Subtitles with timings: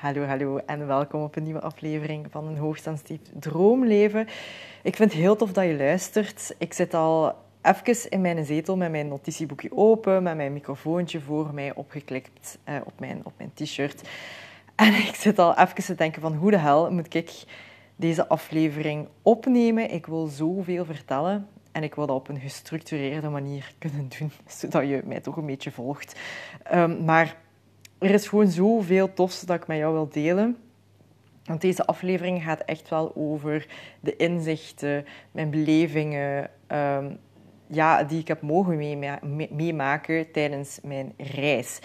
[0.00, 4.26] Hallo, hallo en welkom op een nieuwe aflevering van een hoogsensitief droomleven.
[4.82, 6.54] Ik vind het heel tof dat je luistert.
[6.58, 11.54] Ik zit al even in mijn zetel met mijn notitieboekje open, met mijn microfoontje voor
[11.54, 14.08] mij opgeklikt eh, op mijn, op mijn t-shirt.
[14.74, 17.44] En ik zit al even te denken van hoe de hel moet ik
[17.96, 19.90] deze aflevering opnemen.
[19.90, 24.88] Ik wil zoveel vertellen en ik wil dat op een gestructureerde manier kunnen doen, zodat
[24.88, 26.20] je mij toch een beetje volgt.
[26.74, 27.36] Um, maar
[28.00, 30.56] er is gewoon zoveel tofs dat ik met jou wil delen.
[31.44, 33.66] Want deze aflevering gaat echt wel over
[34.00, 37.18] de inzichten, mijn belevingen, um,
[37.66, 38.98] ja, die ik heb mogen
[39.50, 41.80] meemaken tijdens mijn reis.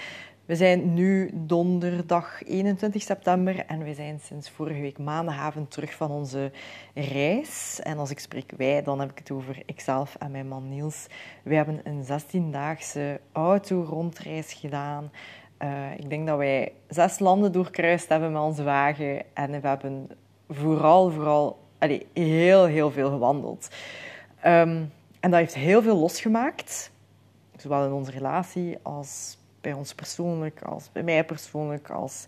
[0.46, 6.12] We zijn nu donderdag 21 september en we zijn sinds vorige week maandagavond terug van
[6.12, 6.52] onze
[6.94, 7.80] reis.
[7.84, 11.08] En als ik spreek wij, dan heb ik het over ikzelf en mijn man Niels.
[11.44, 15.12] We hebben een 16-daagse auto-rondreis gedaan.
[15.62, 19.23] Uh, ik denk dat wij zes landen doorkruist hebben met onze wagen.
[19.34, 20.09] En we hebben
[20.50, 23.67] vooral, vooral allez, heel, heel veel gewandeld.
[24.45, 26.92] Um, en dat heeft heel veel losgemaakt.
[27.56, 32.26] Zowel in onze relatie als bij ons persoonlijk, als bij mij persoonlijk, als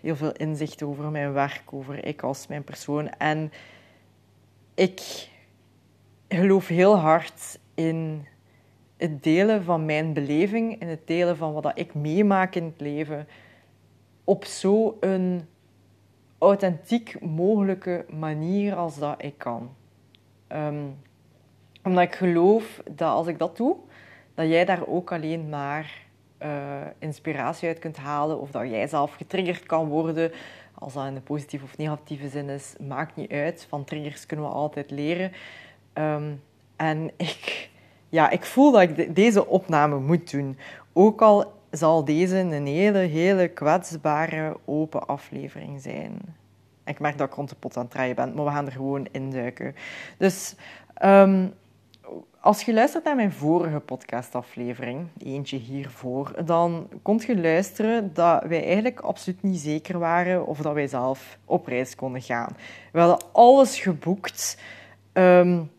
[0.00, 3.08] heel veel inzicht over mijn werk, over ik als mijn persoon.
[3.08, 3.52] En
[4.74, 5.28] ik
[6.28, 8.26] geloof heel hard in
[9.02, 13.28] het delen van mijn beleving, in het delen van wat ik meemaak in het leven,
[14.24, 15.42] op zo'n
[16.38, 19.70] authentiek mogelijke manier als dat ik kan.
[20.48, 20.96] Um,
[21.82, 23.76] omdat ik geloof dat als ik dat doe,
[24.34, 26.06] dat jij daar ook alleen maar
[26.42, 30.32] uh, inspiratie uit kunt halen of dat jij zelf getriggerd kan worden.
[30.74, 33.66] Als dat in de positieve of negatieve zin is, maakt niet uit.
[33.68, 35.32] Van triggers kunnen we altijd leren.
[35.94, 36.42] Um,
[36.76, 37.70] en ik,
[38.12, 40.58] ja, ik voel dat ik deze opname moet doen.
[40.92, 46.20] Ook al zal deze een hele, hele kwetsbare, open aflevering zijn.
[46.84, 48.72] Ik merk dat ik rond de pot aan het draaien ben, maar we gaan er
[48.72, 49.74] gewoon induiken.
[50.18, 50.54] Dus
[51.04, 51.52] um,
[52.40, 58.64] als je luistert naar mijn vorige podcastaflevering, eentje hiervoor, dan kon je luisteren dat wij
[58.64, 62.56] eigenlijk absoluut niet zeker waren of dat wij zelf op reis konden gaan.
[62.92, 64.58] We hadden alles geboekt.
[65.12, 65.70] Um,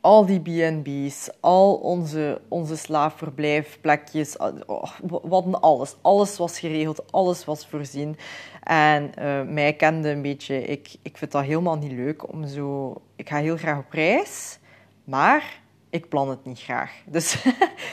[0.00, 4.82] al die B&B's, al onze, onze slaafverblijfplekjes, oh,
[5.22, 5.96] wat alles.
[6.00, 8.16] Alles was geregeld, alles was voorzien.
[8.62, 12.94] En uh, mij kende een beetje, ik, ik vind dat helemaal niet leuk om zo...
[13.16, 14.58] Ik ga heel graag op reis,
[15.04, 15.60] maar
[15.90, 16.92] ik plan het niet graag.
[17.06, 17.42] Dus,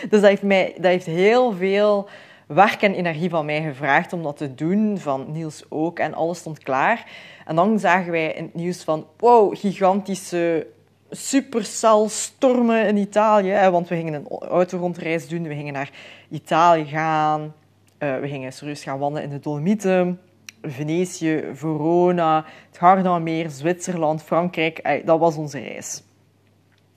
[0.10, 2.10] dus dat, heeft mij, dat heeft heel veel
[2.48, 6.38] werk en energie van mij gevraagd om dat te doen, van Niels ook, en alles
[6.38, 7.12] stond klaar.
[7.46, 10.68] En dan zagen wij in het nieuws van, wow, gigantische
[11.10, 13.70] supercel-stormen in Italië.
[13.70, 15.92] Want we gingen een autorondreis doen, we gingen naar
[16.30, 17.54] Italië gaan,
[18.00, 20.20] uh, we gingen serieus gaan wandelen in de Dolomieten.
[20.62, 25.02] Venetië, Verona, het Gardameer, Zwitserland, Frankrijk.
[25.06, 26.04] Dat was onze reis.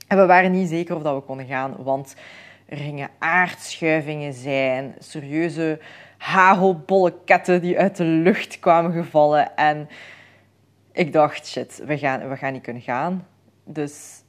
[0.07, 2.15] En we waren niet zeker of dat we konden gaan, want
[2.67, 5.81] er gingen aardschuivingen zijn, serieuze
[6.19, 9.57] hagelbolleketten die uit de lucht kwamen gevallen.
[9.57, 9.89] En
[10.93, 13.27] ik dacht, shit, we gaan, we gaan niet kunnen gaan.
[13.71, 14.23] Dus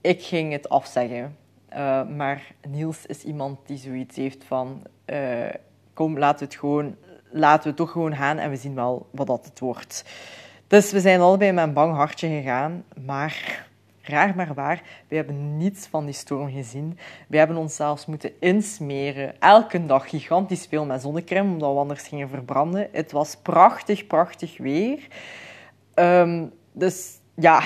[0.00, 1.36] ik ging het afzeggen.
[1.72, 4.82] Uh, maar Niels is iemand die zoiets heeft van...
[5.06, 5.48] Uh,
[5.94, 6.96] kom, laten we het gewoon...
[7.30, 10.04] Laten we toch gewoon gaan en we zien wel wat dat het wordt.
[10.66, 12.84] Dus we zijn allebei met een bang hartje gegaan.
[13.04, 13.66] Maar
[14.02, 16.98] raar maar waar, we hebben niets van die storm gezien.
[17.28, 19.40] We hebben ons zelfs moeten insmeren.
[19.40, 22.88] Elke dag gigantisch veel met zonnecrème, omdat we anders gingen verbranden.
[22.92, 25.06] Het was prachtig, prachtig weer.
[25.94, 27.60] Um, dus ja,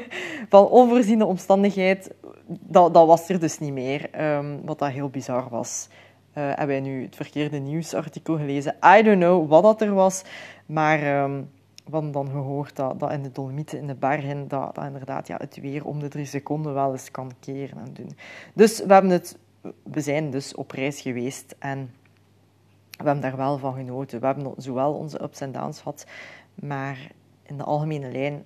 [0.48, 2.14] van onvoorziene omstandigheid,
[2.46, 4.34] dat, dat, was er dus niet meer.
[4.36, 5.88] Um, wat dat heel bizar was.
[5.90, 5.94] Uh,
[6.34, 8.76] hebben wij nu het verkeerde nieuwsartikel gelezen?
[8.98, 10.22] I don't know wat dat er was,
[10.66, 11.22] maar...
[11.22, 11.50] Um,
[11.84, 15.26] we hadden dan gehoord dat, dat in de Dolomieten, in de bergen, dat, dat inderdaad
[15.26, 18.16] ja, het weer om de drie seconden wel eens kan keren en doen.
[18.54, 19.38] Dus we, hebben het,
[19.82, 21.94] we zijn dus op reis geweest en
[22.90, 24.20] we hebben daar wel van genoten.
[24.20, 26.06] We hebben zowel onze ups en downs gehad,
[26.54, 27.10] maar
[27.42, 28.44] in de algemene lijn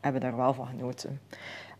[0.00, 1.20] hebben daar wel van genoten.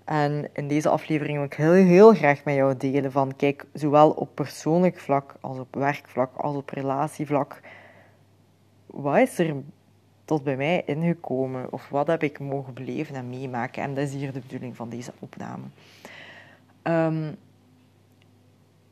[0.05, 4.11] En in deze aflevering wil ik heel, heel graag met jou delen van, kijk, zowel
[4.11, 7.61] op persoonlijk vlak als op werkvlak als op relatievlak,
[8.87, 9.55] wat is er
[10.25, 11.73] tot bij mij ingekomen?
[11.73, 13.83] Of wat heb ik mogen beleven en meemaken?
[13.83, 15.65] En dat is hier de bedoeling van deze opname.
[16.83, 17.37] Um,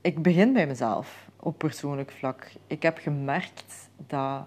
[0.01, 2.51] ik begin bij mezelf op persoonlijk vlak.
[2.67, 4.47] Ik heb gemerkt dat.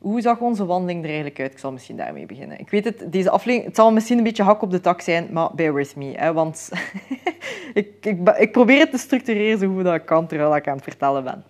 [0.00, 1.52] Hoe zag onze wandeling er eigenlijk uit?
[1.52, 2.58] Ik zal misschien daarmee beginnen.
[2.58, 5.28] Ik weet het, deze aflevering, het zal misschien een beetje hak op de tak zijn,
[5.32, 6.12] maar bear with me.
[6.16, 6.70] Hè, want
[7.74, 10.74] ik, ik, ik, probeer het te structureren zo goed dat ik kan terwijl ik aan
[10.74, 11.44] het vertellen ben.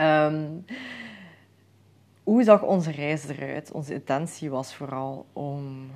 [0.00, 0.64] Um,
[2.22, 3.72] hoe zag onze reis eruit?
[3.72, 5.90] Onze intentie was vooral om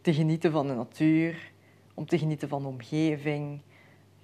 [0.00, 1.52] te genieten van de natuur,
[1.94, 3.60] om te genieten van de omgeving,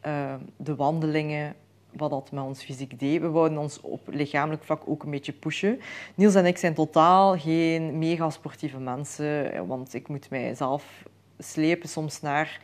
[0.00, 1.55] ehm, de wandelingen,
[1.96, 3.20] wat dat met ons fysiek deed.
[3.20, 5.81] We wouden ons op lichamelijk vlak ook een beetje pushen.
[6.14, 11.04] Niels en ik zijn totaal geen mega sportieve mensen, want ik moet mijzelf
[11.38, 12.60] slepen soms naar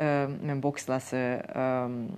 [0.00, 1.60] uh, mijn bokslessen.
[1.60, 2.08] Um,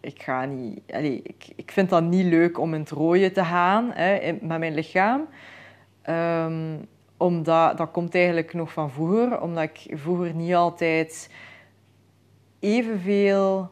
[0.00, 0.80] ik ga niet...
[0.90, 4.58] Allez, ik, ik vind dat niet leuk om in het rooien te gaan hè, met
[4.58, 5.26] mijn lichaam.
[6.08, 9.40] Um, omdat, dat komt eigenlijk nog van vroeger.
[9.40, 11.30] Omdat ik vroeger niet altijd
[12.58, 13.70] evenveel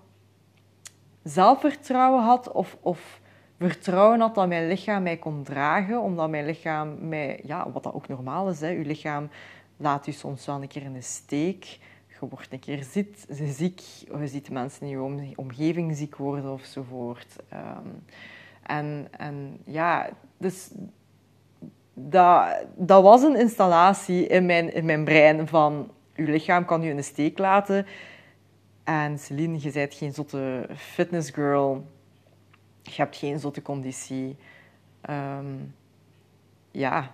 [1.25, 3.21] zelfvertrouwen had of, of
[3.59, 6.01] vertrouwen had dat mijn lichaam mij kon dragen.
[6.01, 9.29] Omdat mijn lichaam mij, ja, wat dat ook normaal is, hè, je lichaam
[9.77, 11.79] laat je soms wel een keer in de steek.
[12.21, 12.83] Je wordt een keer
[13.39, 13.81] ziek,
[14.19, 17.37] je ziet mensen in je omgeving ziek worden ofzovoort.
[17.53, 18.05] Um,
[18.63, 20.71] en, en ja, dus
[21.95, 26.91] dat, dat was een installatie in mijn, in mijn brein van je lichaam kan je
[26.91, 27.87] in de steek laten.
[28.85, 31.87] En Celine, je geen zotte fitnessgirl.
[32.83, 34.37] Je hebt geen zotte conditie.
[35.11, 35.75] Um,
[36.71, 37.11] ja,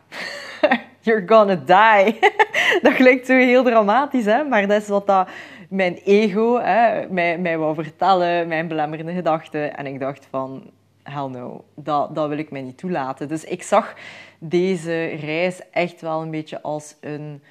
[1.00, 2.18] you're gonna die.
[2.82, 4.44] dat klinkt zo heel dramatisch, hè?
[4.44, 5.28] maar dat is wat dat
[5.68, 9.76] mijn ego hè, mij, mij wou vertellen, mijn belemmerende gedachten.
[9.76, 10.70] En ik dacht van,
[11.02, 13.28] hell no, dat, dat wil ik mij niet toelaten.
[13.28, 13.94] Dus ik zag
[14.38, 17.42] deze reis echt wel een beetje als een,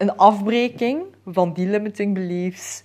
[0.00, 2.82] een afbreking van die limiting beliefs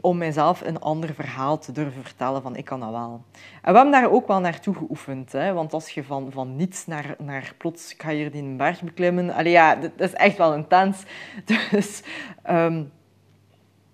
[0.00, 3.24] om mijzelf een ander verhaal te durven vertellen van ik kan dat wel.
[3.62, 5.32] En we hebben daar ook wel naartoe geoefend.
[5.32, 5.52] Hè?
[5.52, 9.30] Want als je van, van niets naar, naar plots, ik ga hier die berg beklimmen.
[9.30, 11.02] Allee, ja, dat, is echt wel intens.
[11.70, 12.02] Dus
[12.50, 12.92] um,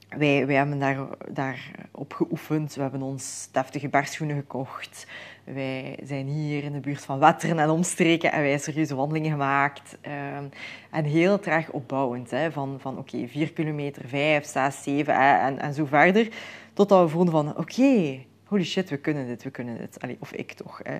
[0.09, 2.75] wij, wij hebben daar, daarop geoefend.
[2.75, 5.07] We hebben ons deftige bergschoenen gekocht.
[5.45, 9.99] Wij zijn hier in de buurt van Wetteren en omstreken en wij serieuze wandelingen gemaakt.
[10.01, 10.45] Ehm,
[10.91, 12.31] en heel traag opbouwend.
[12.31, 16.29] Hè, van van oké, okay, 4 kilometer, 5, 6, 7 en, en zo verder.
[16.73, 20.01] Totdat we voelden van oké, holy shit, we kunnen dit, we kunnen dit.
[20.01, 20.81] Allee, of ik toch.
[20.83, 20.99] Hè.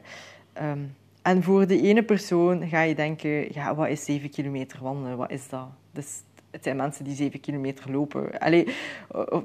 [0.71, 5.17] Um, en voor de ene persoon ga je denken, ja, wat is 7 kilometer wandelen?
[5.17, 5.69] Wat is dat?
[5.93, 8.39] Dus het zijn mensen die 7 kilometer lopen.
[8.39, 8.67] Allee,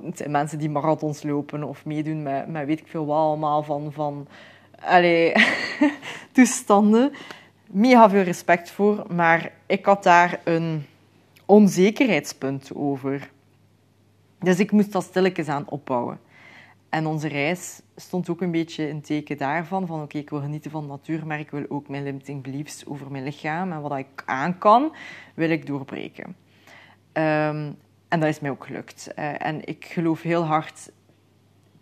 [0.03, 3.63] het zijn mensen die marathons lopen of meedoen met, met weet ik veel wat allemaal
[3.63, 4.27] van, van
[4.79, 5.33] allee,
[6.31, 7.11] toestanden.
[7.67, 10.85] Mega veel respect voor, maar ik had daar een
[11.45, 13.31] onzekerheidspunt over.
[14.39, 16.19] Dus ik moest dat stilletjes aan opbouwen.
[16.89, 19.87] En onze reis stond ook een beetje in teken daarvan.
[19.87, 22.85] Van oké, ik wil genieten van de natuur, maar ik wil ook mijn limiting beliefs
[22.85, 24.95] over mijn lichaam en wat ik aan kan,
[25.33, 26.35] wil ik doorbreken.
[27.13, 27.77] Um,
[28.07, 29.11] en dat is mij ook gelukt.
[29.15, 30.91] Uh, en ik geloof heel hard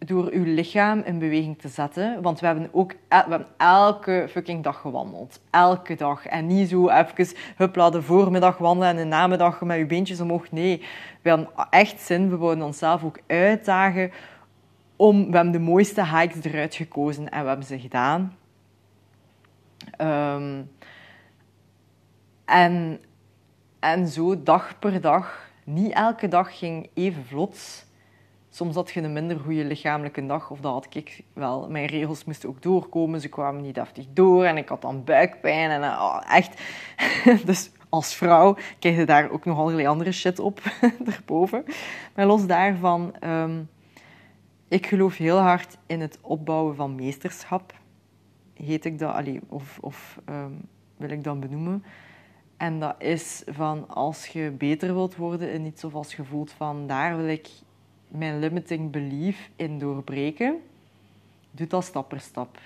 [0.06, 2.22] door uw lichaam in beweging te zetten.
[2.22, 5.40] Want we hebben ook we hebben elke fucking dag gewandeld.
[5.50, 6.26] Elke dag.
[6.26, 10.52] En niet zo even, hupla, de voormiddag wandelen en de namiddag met uw beentjes omhoog.
[10.52, 10.86] Nee,
[11.22, 12.30] we hadden echt zin.
[12.30, 14.12] We wilden onszelf ook uitdagen.
[14.96, 18.36] Om, we hebben de mooiste hikes eruit gekozen en we hebben ze gedaan.
[19.98, 20.72] Um,
[22.46, 23.00] en,
[23.82, 25.50] en zo dag per dag.
[25.64, 27.86] Niet elke dag ging even vlot
[28.52, 31.70] soms had je een minder goede lichamelijke dag, of dat had ik wel.
[31.70, 35.70] Mijn regels moesten ook doorkomen, ze kwamen niet deftig door en ik had dan buikpijn
[35.70, 36.62] en oh, echt.
[37.46, 40.62] dus als vrouw krijg je daar ook nog allerlei andere shit op
[41.16, 41.64] erboven.
[42.16, 43.70] Maar los daarvan, um,
[44.68, 47.74] ik geloof heel hard in het opbouwen van meesterschap.
[48.54, 50.62] Heet ik dat, of, of um,
[50.98, 51.84] wil ik dat benoemen?
[52.62, 56.52] En dat is van als je beter wilt worden in iets of als je voelt
[56.52, 57.50] van daar wil ik
[58.08, 60.56] mijn limiting belief in doorbreken,
[61.52, 62.58] doe dat stap per stap.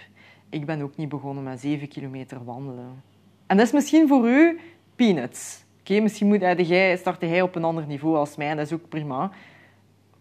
[0.49, 3.03] Ik ben ook niet begonnen met 7 kilometer wandelen.
[3.47, 4.59] En dat is misschien voor u
[4.95, 5.63] peanuts.
[5.79, 8.73] Oké, misschien moet, jij, startte hij op een ander niveau als mij, en dat is
[8.73, 9.31] ook prima.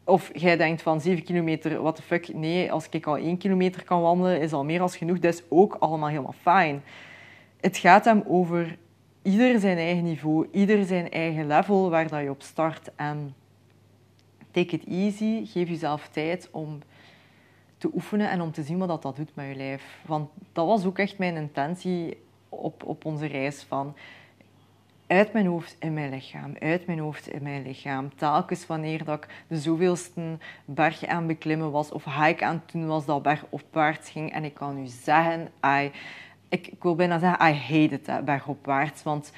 [0.05, 3.85] Of jij denkt van 7 kilometer, what the fuck, nee, als ik al 1 kilometer
[3.85, 5.19] kan wandelen, is al meer als genoeg.
[5.19, 6.83] Dat is ook allemaal helemaal fijn.
[7.61, 8.79] Het gaat hem over
[9.25, 12.91] ieder zijn eigen niveau, ieder zijn eigen level waar dat je op start.
[12.97, 13.35] En
[14.51, 15.47] take it easy.
[15.47, 16.79] Geef jezelf tijd om
[17.79, 20.01] te oefenen en om te zien wat dat, dat doet met je lijf.
[20.07, 22.17] Want dat was ook echt mijn intentie
[22.49, 23.95] op, op onze reis van
[25.07, 28.15] uit mijn hoofd in mijn lichaam, uit mijn hoofd in mijn lichaam.
[28.17, 32.87] Telkens wanneer dat ik de zoveelste berg aan beklimmen was of hike aan het doen
[32.87, 34.33] was, dat bergopwaarts ging.
[34.33, 35.91] En ik kan nu zeggen, I,
[36.55, 39.03] ik, ik wil bijna zeggen, I hate it, bergopwaarts.
[39.03, 39.33] Want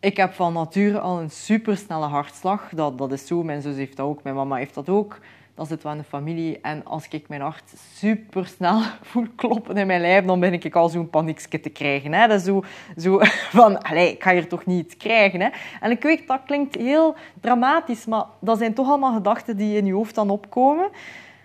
[0.00, 2.68] ik heb van nature al een supersnelle hartslag.
[2.74, 3.42] Dat, dat is zo.
[3.42, 4.22] Mijn zus heeft dat ook.
[4.22, 5.18] Mijn mama heeft dat ook.
[5.54, 6.60] dat zit wel in de familie.
[6.60, 8.80] En als ik mijn hart super snel
[9.10, 12.12] voel kloppen in mijn lijf, dan ben ik al zo'n paniekje te krijgen.
[12.12, 12.26] Hè?
[12.26, 12.64] Dat is zo,
[12.96, 13.18] zo
[13.58, 15.40] van, allee, ik ga hier toch niet krijgen.
[15.40, 15.48] Hè?
[15.80, 19.86] En ik weet, dat klinkt heel dramatisch, maar dat zijn toch allemaal gedachten die in
[19.86, 20.90] je hoofd dan opkomen.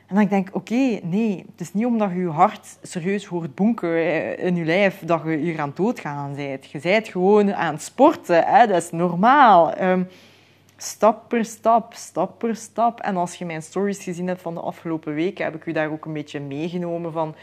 [0.08, 3.56] En dan denk ik, oké, nee, het is niet omdat je je hart serieus hoort
[3.56, 6.72] bonken in je lijf dat je hier aan doodgaan bent.
[6.72, 8.68] Je bent gewoon aan het sporten, hè?
[8.68, 9.82] dat is normaal.
[9.82, 10.08] Um,
[10.78, 13.00] stap per stap, stap per stap.
[13.00, 15.92] En als je mijn stories gezien hebt van de afgelopen weken, heb ik u daar
[15.92, 17.36] ook een beetje meegenomen van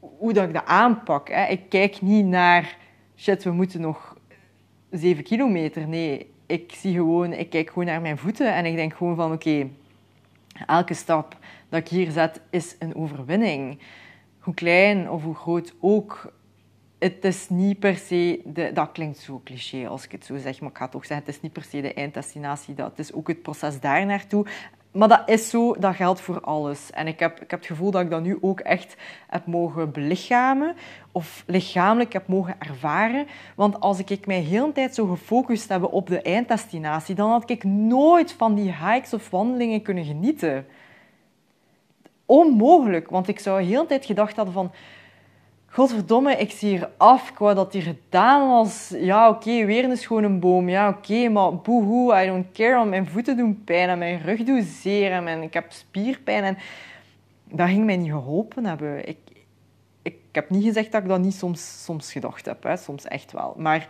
[0.00, 1.28] hoe dat ik dat aanpak.
[1.28, 1.46] Hè?
[1.46, 2.76] Ik kijk niet naar,
[3.16, 4.16] shit, we moeten nog
[4.90, 5.88] zeven kilometer.
[5.88, 9.32] Nee, ik zie gewoon, ik kijk gewoon naar mijn voeten en ik denk gewoon van,
[9.32, 9.68] oké,
[10.66, 11.36] elke stap
[11.68, 13.82] dat ik hier zet is een overwinning.
[14.38, 16.32] Hoe klein of hoe groot ook
[16.98, 20.60] het is niet per se, de, dat klinkt zo cliché als ik het zo zeg,
[20.60, 23.12] maar ik ga toch zeggen, het is niet per se de einddestinatie, dat, het is
[23.12, 24.46] ook het proces daar naartoe.
[24.92, 26.90] Maar dat is zo, dat geldt voor alles.
[26.90, 28.96] En ik heb, ik heb het gevoel dat ik dat nu ook echt
[29.28, 30.76] heb mogen belichamen,
[31.12, 33.26] of lichamelijk heb mogen ervaren.
[33.54, 37.50] Want als ik mij heel de tijd zo gefocust heb op de einddestinatie, dan had
[37.50, 40.66] ik nooit van die hikes of wandelingen kunnen genieten.
[42.26, 44.70] Onmogelijk, want ik zou heel de tijd gedacht hebben van
[45.70, 47.30] Godverdomme, ik zie hier af.
[47.30, 48.94] Ik wou dat hier gedaan was.
[48.96, 50.68] Ja, oké, weer een schone boom.
[50.68, 52.84] Ja, oké, maar boehoe, I don't care.
[52.84, 56.44] Mijn voeten doen pijn en mijn rug doet zeer en ik heb spierpijn.
[56.44, 56.58] En
[57.44, 59.08] dat ging mij niet geholpen hebben.
[59.08, 59.18] Ik,
[60.02, 62.62] ik, heb niet gezegd dat ik dat niet soms, soms gedacht heb.
[62.62, 62.76] Hè.
[62.76, 63.54] Soms echt wel.
[63.56, 63.88] Maar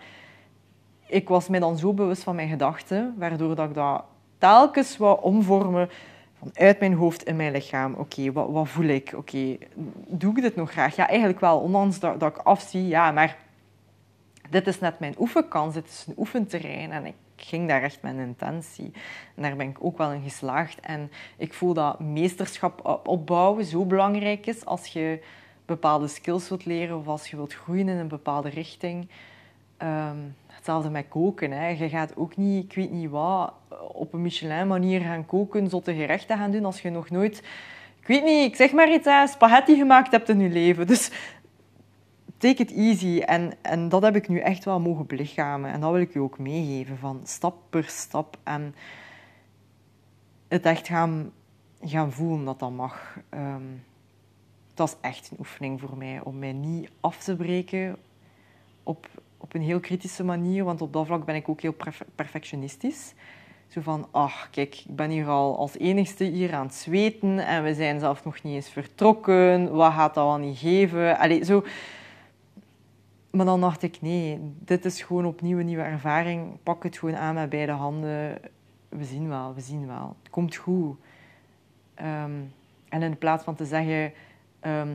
[1.06, 4.04] ik was mij dan zo bewust van mijn gedachten, waardoor dat ik dat
[4.38, 5.88] telkens wou omvormen
[6.42, 7.94] vanuit mijn hoofd in mijn lichaam.
[7.94, 9.12] Oké, wat, wat, voel ik?
[9.16, 9.56] Oké,
[10.06, 10.96] doe ik dit nog graag?
[10.96, 12.86] Ja, eigenlijk wel, ondanks dat, dat ik afzie.
[12.86, 13.36] Ja, maar
[14.50, 18.12] dit is net mijn oefenkans, dit is een oefenterrein en ik ging daar echt met
[18.12, 18.92] een intentie.
[19.34, 20.80] En daar ben ik ook wel in geslaagd.
[20.80, 25.22] En ik voel dat meesterschap opbouwen zo belangrijk is als je
[25.66, 29.08] bepaalde skills wilt leren of als je wilt groeien in een bepaalde richting.
[29.76, 30.16] Ehm,
[30.58, 31.50] hetzelfde met koken.
[31.50, 31.68] Hè.
[31.68, 33.52] Je gaat ook niet, ik weet niet wat,
[33.92, 37.38] op een Michelin-manier gaan koken, zotte gerechten gaan doen als je nog nooit,
[38.00, 40.86] ik weet niet, ik zeg maar iets, hè, spaghetti gemaakt hebt in je leven.
[40.86, 41.10] Dus
[42.38, 43.18] take it easy.
[43.18, 45.72] En, en dat heb ik nu echt wel mogen belichamen.
[45.72, 48.38] En dat wil ik je ook meegeven, van stap per stap.
[48.42, 48.74] En
[50.48, 51.32] het echt gaan,
[51.80, 53.18] gaan voelen dat dat mag.
[53.34, 53.82] Um,
[54.74, 57.96] dat is echt een oefening voor mij, om mij niet af te breken
[58.82, 59.08] op
[59.38, 61.76] op een heel kritische manier, want op dat vlak ben ik ook heel
[62.14, 63.14] perfectionistisch.
[63.68, 67.62] Zo van, ach, kijk, ik ben hier al als enigste hier aan het zweten en
[67.62, 69.72] we zijn zelf nog niet eens vertrokken.
[69.72, 71.18] Wat gaat dat wel niet geven?
[71.18, 71.64] Allee, zo.
[73.30, 76.62] Maar dan dacht ik, nee, dit is gewoon opnieuw een nieuwe ervaring.
[76.62, 78.40] Pak het gewoon aan met beide handen.
[78.88, 80.16] We zien wel, we zien wel.
[80.22, 80.96] Het komt goed.
[81.94, 82.40] Ehm,
[82.88, 84.12] en in plaats van te zeggen...
[84.60, 84.88] Ehm,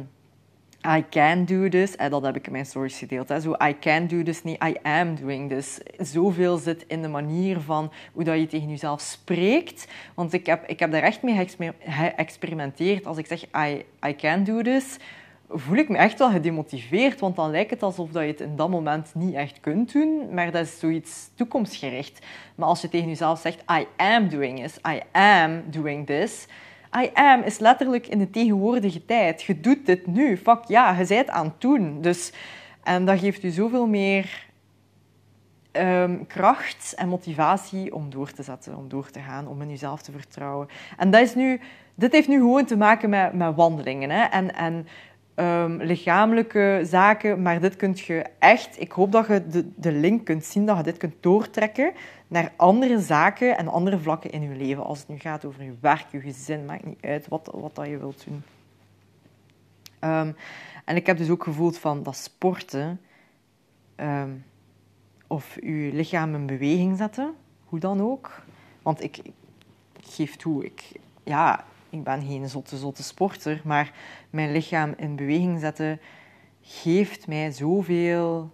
[0.88, 1.96] I can do this.
[1.96, 3.30] En dat heb ik in mijn stories gedeeld.
[3.30, 3.40] Hè.
[3.40, 5.80] Zo, I can do this, niet I am doing this.
[5.98, 9.88] Zoveel zit in de manier van hoe dat je tegen jezelf spreekt.
[10.14, 11.48] Want ik heb, ik heb daar echt mee
[11.80, 13.06] geëxperimenteerd.
[13.06, 14.98] Als ik zeg I, I can do this,
[15.50, 17.20] voel ik me echt wel gedemotiveerd.
[17.20, 20.34] Want dan lijkt het alsof dat je het in dat moment niet echt kunt doen.
[20.34, 22.26] Maar dat is zoiets toekomstgericht.
[22.56, 26.48] Maar als je tegen jezelf zegt I am doing this, I am doing this
[27.02, 29.44] I am is letterlijk in de tegenwoordige tijd.
[29.44, 30.38] Je doet dit nu.
[30.38, 32.02] Fuck ja, je bent aan het doen.
[32.02, 32.34] Dus,
[32.84, 34.48] en dat geeft u zoveel meer
[35.72, 40.02] ehm, kracht en motivatie om door te zetten, om door te gaan, om in jezelf
[40.02, 40.68] te vertrouwen.
[40.98, 41.60] En dat is nu,
[41.96, 44.24] dit heeft nu gewoon te maken met, met wandelingen hè?
[44.24, 44.88] en, en
[45.36, 50.26] um, lichamelijke zaken, maar dit kun je echt, ik hoop dat je de, de link
[50.26, 51.94] kunt zien, dat je dit kunt doortrekken
[52.34, 54.84] naar andere zaken en andere vlakken in je leven.
[54.84, 57.88] Als het nu gaat over je werk, je gezin, maakt niet uit wat, wat dat
[57.88, 58.44] je wilt doen.
[60.00, 60.32] Ehm,
[60.86, 63.02] en ik heb dus ook gevoeld van dat sporten
[63.96, 64.32] ehm,
[65.28, 67.34] of je lichaam in beweging zetten,
[67.66, 68.42] hoe dan ook.
[68.82, 69.22] Want ik,
[70.02, 70.92] geef toe, ik,
[71.24, 73.92] ja, ik ben geen zotte, zotte sporter, maar
[74.30, 76.00] mijn lichaam in beweging zetten
[76.62, 78.52] geeft mij zoveel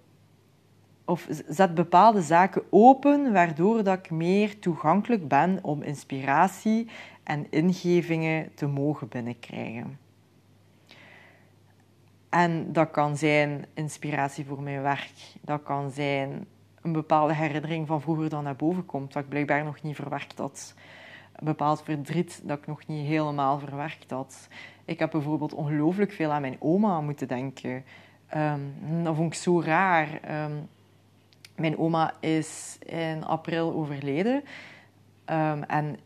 [1.10, 6.88] of zet bepaalde zaken open, waardoor dat ik meer toegankelijk ben om inspiratie
[7.24, 10.00] en ingevingen te mogen binnenkrijgen.
[12.30, 15.14] En dat kan zijn inspiratie voor mijn werk.
[15.42, 16.46] Dat kan zijn
[16.82, 20.38] een bepaalde herinnering van vroeger dat naar boven komt, dat ik blijkbaar nog niet verwerkt
[20.38, 20.74] had.
[21.36, 24.48] Een bepaald verdriet dat ik nog niet helemaal verwerkt had.
[24.86, 27.84] Ik heb bijvoorbeeld ongelooflijk veel aan mijn oma moeten denken.
[28.36, 30.20] Um, dat vond ik zo raar.
[30.22, 30.52] Ehm,
[31.60, 34.44] mijn oma is in april overleden.
[35.26, 35.98] Um, en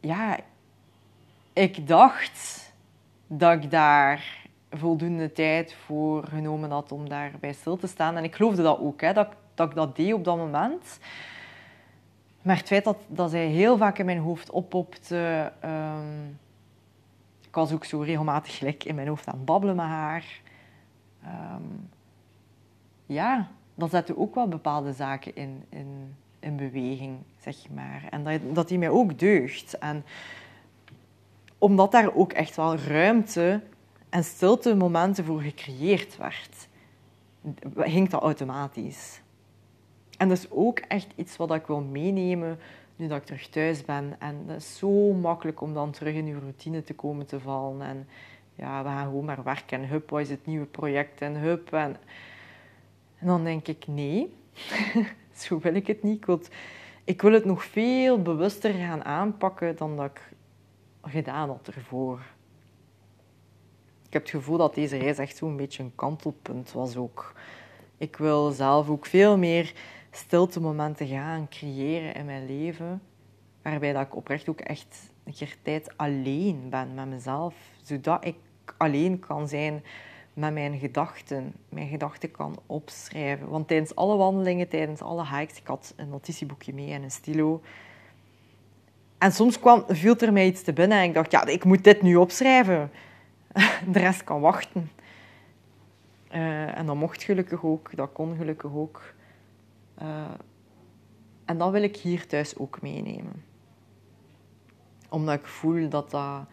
[0.00, 0.38] ja,
[1.52, 2.72] ik dacht
[3.26, 8.16] dat ik daar voldoende tijd voor genomen had om daarbij stil te staan.
[8.16, 10.98] En ik geloofde dat ook, hè, dat, dat ik dat deed op dat moment.
[12.42, 15.52] Maar het feit dat, dat zij heel vaak in mijn hoofd oppopte...
[15.64, 16.38] Um,
[17.50, 20.40] ik was ook zo regelmatig gelijk in mijn hoofd aan het babbelen met haar.
[21.24, 21.88] Um,
[23.06, 23.48] ja,
[23.80, 28.06] dat zette ook wel bepaalde zaken in, in, in beweging, zeg maar.
[28.10, 29.78] En dat, dat die mij ook deugt.
[29.78, 30.04] En
[31.58, 33.60] omdat daar ook echt wel ruimte
[34.08, 36.68] en stilte momenten voor gecreëerd werd,
[37.76, 39.20] ging dat automatisch.
[40.16, 42.58] En dat is ook echt iets wat ik wil meenemen
[42.96, 44.16] nu dat ik terug thuis ben.
[44.18, 47.82] En dat is zo makkelijk om dan terug in je routine te komen te vallen.
[47.82, 48.08] En
[48.54, 49.82] ja, we gaan gewoon maar werken.
[49.82, 51.20] En hup, wat is het nieuwe project?
[51.20, 51.72] En hup.
[51.72, 51.96] En,
[53.20, 54.34] en dan denk ik, nee,
[55.34, 56.16] zo wil ik het niet.
[56.16, 56.40] Ik wil,
[57.04, 60.32] ik wil het nog veel bewuster gaan aanpakken dan dat ik
[61.02, 62.18] gedaan had ervoor.
[64.06, 67.32] Ik heb het gevoel dat deze reis echt zo'n beetje een kantelpunt was ook.
[67.98, 69.72] Ik wil zelf ook veel meer
[70.10, 73.02] stilte momenten gaan creëren in mijn leven,
[73.62, 78.36] waarbij dat ik oprecht ook echt een keer tijd alleen ben met mezelf, zodat ik
[78.76, 79.82] alleen kan zijn
[80.40, 83.48] met mijn gedachten, mijn gedachten kan opschrijven.
[83.48, 87.62] Want tijdens alle wandelingen, tijdens alle hikes, ik had een notitieboekje mee en een stilo.
[89.18, 91.84] En soms kwam, viel er mij iets te binnen en ik dacht, ja, ik moet
[91.84, 92.90] dit nu opschrijven.
[93.92, 94.90] De rest kan wachten.
[96.32, 99.02] Uh, en dat mocht gelukkig ook, dat kon gelukkig ook.
[100.02, 100.24] Uh,
[101.44, 103.44] en dat wil ik hier thuis ook meenemen.
[105.08, 106.44] Omdat ik voel dat dat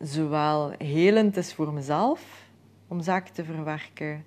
[0.00, 2.48] zowel helend is voor mezelf
[2.90, 4.24] om zaken te verwerken,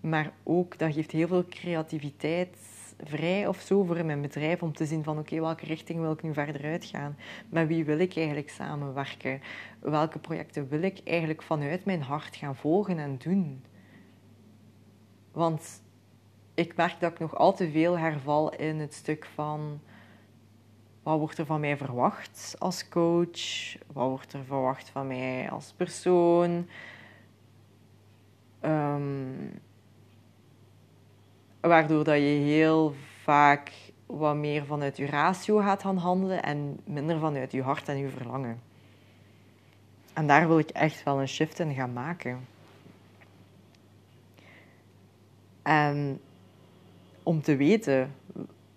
[0.00, 2.56] maar ook dat geeft heel veel creativiteit
[3.04, 6.22] vrij of zo voor mijn bedrijf om te zien van oké, welke richting wil ik
[6.22, 7.16] nu verder uitgaan?
[7.48, 9.40] Met wie wil ik eigenlijk samenwerken?
[9.78, 13.64] Welke projecten wil ik eigenlijk vanuit mijn hart gaan volgen en doen?
[15.32, 15.82] Want
[16.54, 19.80] ik merk dat ik nog al te veel herval in het stuk van
[21.02, 23.74] wat wordt er van mij verwacht als coach?
[23.92, 26.68] Wat wordt er verwacht van mij als persoon?
[28.64, 29.60] Um,
[31.60, 33.72] waardoor dat je heel vaak
[34.06, 38.08] wat meer vanuit je ratio gaat gaan handelen en minder vanuit je hart en je
[38.08, 38.60] verlangen.
[40.12, 42.46] En daar wil ik echt wel een shift in gaan maken.
[45.62, 46.20] En
[47.22, 48.14] om te weten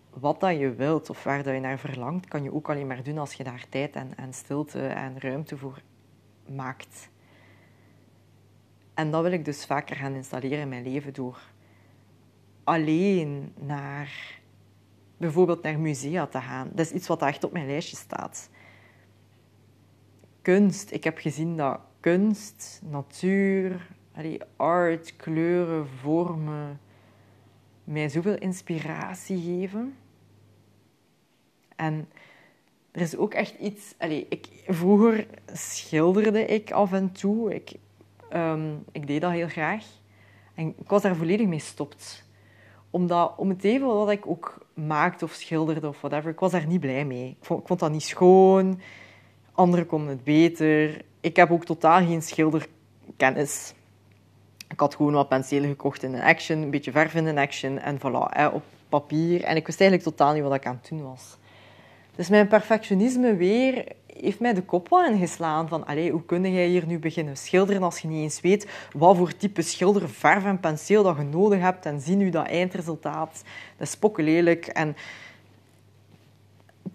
[0.10, 3.04] wat dat je wilt of waar dat je naar verlangt, kan je ook alleen maar
[3.04, 5.82] doen als je daar tijd en, en stilte en ruimte voor
[6.48, 7.10] maakt.
[8.94, 11.42] En dat wil ik dus vaker gaan installeren in mijn leven door
[12.64, 14.40] alleen naar
[15.18, 16.70] bijvoorbeeld naar musea te gaan.
[16.74, 18.50] Dat is iets wat echt op mijn lijstje staat.
[20.42, 20.92] Kunst.
[20.92, 23.88] Ik heb gezien dat kunst, natuur,
[24.56, 26.80] art, kleuren, vormen
[27.84, 29.96] mij zoveel inspiratie geven.
[31.76, 32.10] En
[32.92, 33.96] er is ook echt iets...
[33.98, 37.54] Allez, ik, vroeger schilderde ik af en toe.
[37.54, 37.74] Ik,
[38.36, 39.86] um, ik deed dat heel graag.
[40.54, 42.26] En ik was daar volledig mee gestopt.
[42.90, 46.68] Omdat, om het even wat ik ook maakte of schilderde of whatever, ik was daar
[46.68, 47.38] niet blij mee.
[47.40, 48.80] Ik vond, dat niet schoon.
[49.52, 51.02] Anderen konden het beter.
[51.20, 53.74] Ik heb ook totaal geen schilderkennis.
[54.70, 57.80] Ik had gewoon wat penselen gekocht in een action, een beetje verf in een action
[57.80, 59.44] en voilà, op papier.
[59.44, 61.38] En ik wist eigenlijk totaal niet wat ik aan het doen was.
[62.16, 63.86] Dus mijn perfectionisme weer
[64.18, 67.84] heeft mij de kop wel ingeslaan van allee, hoe kun jij hier nu beginnen schilderen
[67.84, 71.60] als je niet eens weet wat voor type schilder, verf en penseel dat je nodig
[71.60, 73.44] hebt en zie nu dat eindresultaat.
[73.78, 74.68] Dat is lelijk.
[74.68, 74.96] En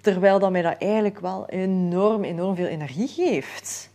[0.01, 3.91] terwijl dat mij dat eigenlijk wel enorm, enorm veel energie geeft.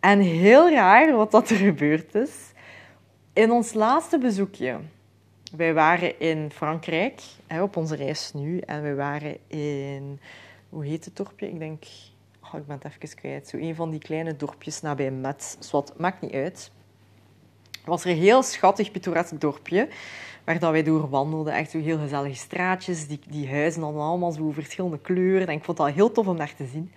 [0.00, 2.52] En heel raar wat dat er gebeurd is.
[3.32, 4.76] In ons laatste bezoekje,
[5.50, 10.20] wij waren in Frankrijk, hè, op onze reis nu, en we waren in,
[10.68, 11.48] hoe heet het dorpje?
[11.48, 11.84] Ik denk,
[12.44, 15.56] oh, ik ben het even kwijt, zo een van die kleine dorpjes nabij Metz.
[15.58, 16.70] Zwat, maakt niet uit.
[17.84, 19.88] Was er een heel schattig, pittoresk dorpje,
[20.44, 21.54] waar dat wij door wandelden.
[21.54, 25.46] Echt zo heel gezellige straatjes, die, die huizen hadden allemaal zo verschillende kleuren.
[25.46, 26.92] En ik vond dat heel tof om daar te zien.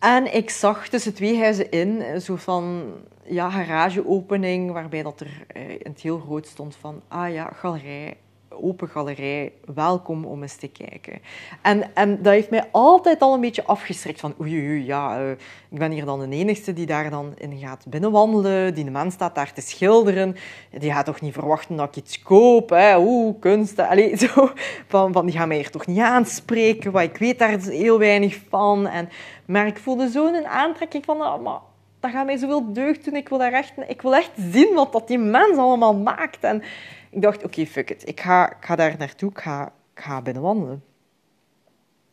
[0.00, 2.92] En ik zag tussen twee huizen in een soort van
[3.24, 8.16] ja, garageopening, waarbij dat er eh, in het heel groot stond van, ah ja, galerij
[8.50, 9.52] open galerij.
[9.74, 11.18] Welkom om eens te kijken.
[11.62, 15.30] En, en dat heeft mij altijd al een beetje afgeschrikt van oei, oei, ja, uh,
[15.70, 18.74] ik ben hier dan de enigste die daar dan in gaat binnenwandelen.
[18.74, 20.36] Die man staat daar te schilderen.
[20.78, 22.98] Die gaat toch niet verwachten dat ik iets koop, hè?
[22.98, 23.78] Oeh, kunst.
[23.78, 24.50] Allee, zo.
[24.88, 28.38] Van, van, die gaan mij hier toch niet aanspreken, want ik weet daar heel weinig
[28.48, 28.86] van.
[28.86, 29.08] En,
[29.46, 31.60] maar ik voelde zo'n aantrekking van, oh, maar
[32.00, 33.16] dat gaat mij zoveel deugd doen.
[33.16, 36.44] Ik wil, daar echt, ik wil echt zien wat dat die mens allemaal maakt.
[36.44, 36.62] En
[37.10, 38.08] ik dacht, oké, fuck it.
[38.08, 39.30] Ik ga, ga daar naartoe.
[39.30, 40.84] Ik ga, ik ga binnenwandelen.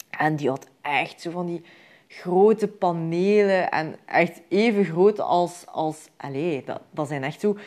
[0.10, 1.64] En die had echt zo van die
[2.08, 3.72] grote panelen.
[3.72, 5.66] En echt even groot als...
[5.66, 7.58] als allez, dat, dat zijn echt zo...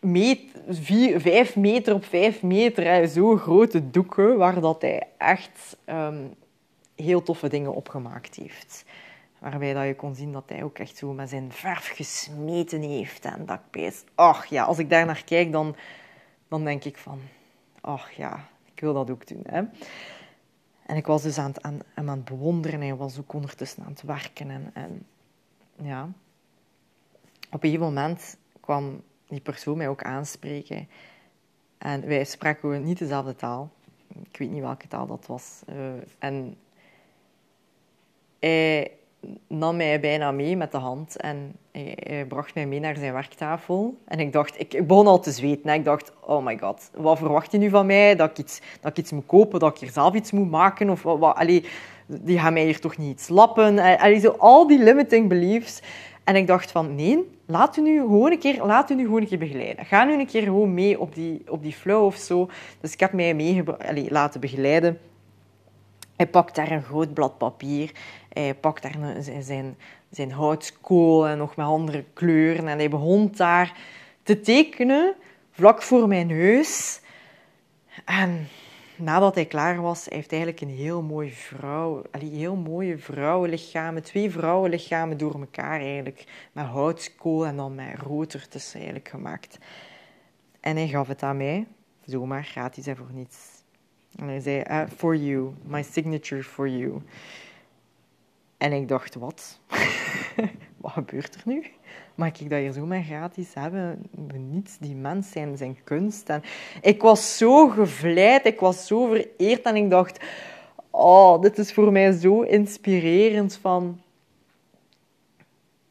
[0.00, 2.84] Meet, vier, vijf meter op vijf meter.
[2.84, 6.34] Hè, zo grote doeken waar dat hij echt um,
[6.96, 8.84] heel toffe dingen opgemaakt heeft.
[9.38, 13.24] Waarbij dat je kon zien dat hij ook echt zo met zijn verf gesmeten heeft.
[13.24, 15.76] En dat ik ach ja, als ik daar naar kijk, dan,
[16.50, 17.20] dan denk ik van,
[17.80, 19.42] ach ja, ik wil dat ook doen.
[19.46, 19.62] Hè.
[20.86, 22.80] En ik was dus aan het, aan, aan het bewonderen.
[22.80, 24.50] Hij was ook ondertussen aan het werken.
[24.50, 25.06] En, en
[25.82, 26.08] ja,
[27.50, 30.88] op een moment kwam die persoon mij ook aanspreken.
[31.78, 33.70] En wij spraken niet dezelfde taal.
[34.22, 35.62] Ik weet niet welke taal dat was.
[35.68, 36.56] Uh, en
[38.38, 38.92] hij
[39.46, 43.98] nam mij bijna mee met de hand en hij, bracht mij mee naar zijn werktafel.
[44.04, 45.70] En ik dacht, ik, ik begon al te zweten.
[45.70, 45.74] Hè.
[45.74, 48.16] Ik dacht, oh my god, wat verwacht je nu van mij?
[48.16, 50.90] Dat ik iets, dat ik iets moet kopen, dat ik hier zelf iets moet maken?
[50.90, 51.64] Of wat, wat allee,
[52.06, 53.78] die gaan mij hier toch niet iets lappen?
[53.78, 55.82] Allee, zo al die limiting beliefs.
[56.24, 59.20] En ik dacht van, nee, laat u nu gewoon een keer, laat u nu gewoon
[59.20, 59.84] een keer begeleiden.
[59.84, 62.48] Ga nu een keer gewoon mee op die, op die flow of zo.
[62.80, 63.64] Dus ik heb mij mee
[64.08, 64.98] laten begeleiden.
[66.16, 67.92] Hij pakt daar een groot blad papier.
[68.32, 69.76] Hij pakt daar een, zijn,
[70.10, 72.68] zijn houtskool en nog met andere kleuren.
[72.68, 73.76] En hij begon daar
[74.22, 75.14] te tekenen,
[75.50, 77.00] vlak voor mijn neus.
[78.04, 78.48] En
[78.96, 84.30] nadat hij klaar was, hij heeft eigenlijk een heel mooie vrouw, heel mooie vrouwenlichamen, twee
[84.30, 89.58] vrouwenlichamen door elkaar eigenlijk, met houtskool en dan met rood ertussen eigenlijk gemaakt.
[90.60, 91.66] En hij gaf het aan mij,
[92.04, 93.38] zomaar gratis en voor niets.
[94.16, 97.02] En hij zei, uh, for you, my signature for you.
[98.60, 99.60] En ik dacht, wat?
[100.82, 101.64] wat gebeurt er nu?
[102.14, 104.10] Mag ik dat hier zomaar gratis hebben?
[104.50, 106.28] Niets, die mens zijn, zijn kunst.
[106.28, 106.42] En
[106.80, 110.24] ik was zo gevleid, ik was zo vereerd en ik dacht,
[110.90, 114.00] oh, dit is voor mij zo inspirerend van...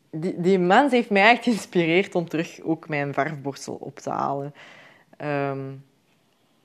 [0.09, 4.53] Die, die mens heeft mij echt geïnspireerd om terug ook mijn verfborstel op te halen.
[5.17, 5.85] Um,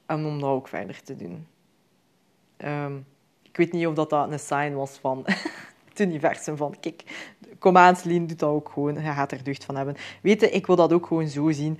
[0.06, 1.46] en om dat ook verder te doen.
[2.64, 3.06] Um,
[3.42, 5.24] ik weet niet of dat, dat een sign was van
[5.98, 6.56] het universum.
[6.56, 7.04] Van, kijk,
[7.58, 8.94] kom aan, doet dat ook gewoon.
[8.94, 9.96] Je gaat er deugd van hebben.
[10.22, 11.78] Weet je, ik wil dat ook gewoon zo zien.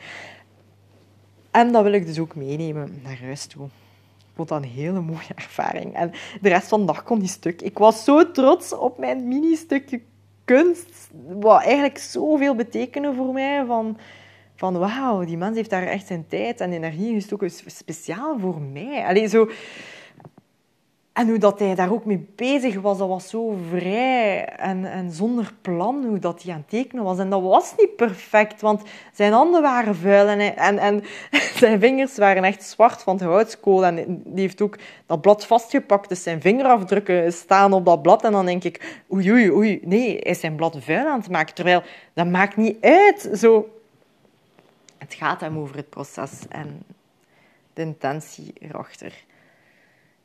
[1.50, 3.64] En dat wil ik dus ook meenemen naar huis toe.
[3.64, 5.94] Ik vond dat een hele mooie ervaring.
[5.94, 7.62] En de rest van de dag kon die stuk.
[7.62, 10.00] Ik was zo trots op mijn mini-stukje
[10.44, 11.11] kunst.
[11.29, 13.64] Wat eigenlijk zoveel betekende voor mij.
[13.66, 13.98] Van,
[14.55, 19.05] van wauw, die mens heeft daar echt zijn tijd en energie gestoken, speciaal voor mij.
[19.05, 19.50] Allee, zo...
[21.14, 25.11] En hoe dat hij daar ook mee bezig was, dat was zo vrij en, en
[25.11, 27.18] zonder plan hoe dat hij aan tekenen was.
[27.18, 31.05] En dat was niet perfect, want zijn handen waren vuil en, en,
[31.61, 33.85] zijn vingers waren echt zwart van het houtskool.
[33.85, 38.24] En die heeft ook dat blad vastgepakt, dus zijn vingerafdrukken staan op dat blad.
[38.24, 41.31] En dan denk ik, oei, oei, oei, nee, hij is zijn blad vuil aan het
[41.31, 41.55] maken.
[41.55, 43.29] Terwijl, dat maakt niet uit.
[43.35, 43.68] Zo,
[44.98, 46.83] het gaat hem over het proces en
[47.72, 49.24] de intentie erachter.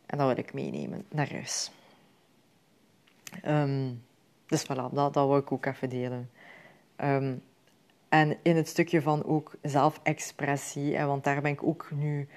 [0.09, 1.71] En dat wil ik meenemen naar huis.
[3.45, 4.03] Um,
[4.45, 6.29] dus voilà, dat, dat wil ik ook even delen.
[7.03, 7.41] Um,
[8.09, 12.27] en in het stukje van ook zelfexpressie, want daar ben ik ook nu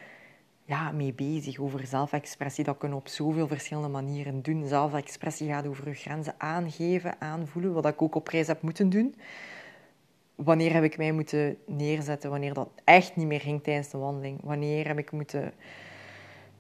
[0.65, 2.65] ja, mee bezig, over zelfexpressie.
[2.65, 4.67] Dat kunnen we op zoveel verschillende manieren doen.
[4.67, 9.15] Zelfexpressie gaat over je grenzen aangeven, aanvoelen, wat ik ook op reis heb moeten doen
[10.35, 14.39] wanneer heb ik mij moeten neerzetten, wanneer dat echt niet meer ging tijdens de wandeling.
[14.43, 15.53] Wanneer heb ik moeten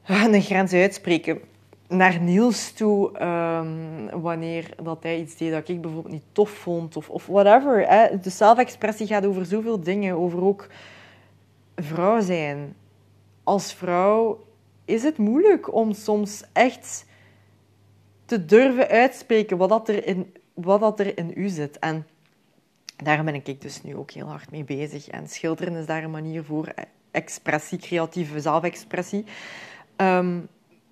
[0.06, 1.40] een grens uitspreken
[1.88, 6.96] naar Niels toe, um, wanneer dat hij iets deed dat ik bijvoorbeeld niet tof vond,
[6.96, 7.88] of, of whatever.
[7.88, 8.20] Hè.
[8.20, 10.68] De zelfexpressie gaat over zoveel dingen, over ook
[11.76, 12.74] vrouw zijn.
[13.42, 14.44] Als vrouw
[14.84, 17.06] is het moeilijk om soms echt
[18.24, 21.78] te durven uitspreken wat, dat er, in, wat dat er in u zit.
[21.78, 22.06] En
[22.96, 25.08] daar ben ik dus nu ook heel hard mee bezig.
[25.08, 26.72] En schilderen is daar een manier voor.
[27.10, 29.24] Expressie, creatieve zelfexpressie.
[30.02, 30.40] Ehm,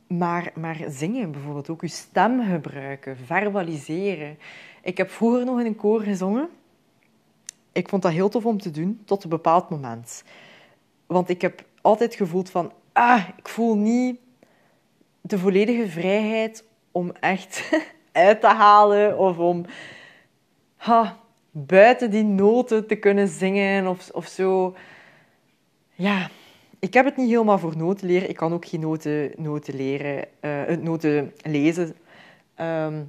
[0.06, 4.38] maar, maar zingen bijvoorbeeld, ook je stem gebruiken, verbaliseren.
[4.82, 6.48] Ik heb vroeger nog in een koor gezongen.
[7.72, 10.24] Ik vond dat heel tof om te doen, tot een bepaald moment.
[11.06, 12.72] Want ik heb altijd gevoeld van...
[12.92, 14.20] ah, ik voel niet
[15.20, 17.70] de volledige vrijheid om echt
[18.12, 19.64] uit te halen of om
[20.76, 21.18] ha,
[21.50, 24.76] buiten die noten te kunnen zingen of, of zo.
[25.94, 26.30] Ja,
[26.80, 28.28] ik heb het niet helemaal voor noten leren.
[28.28, 31.96] Ik kan ook geen noten, noten leren, uh, noten lezen.
[32.54, 33.02] Ehm,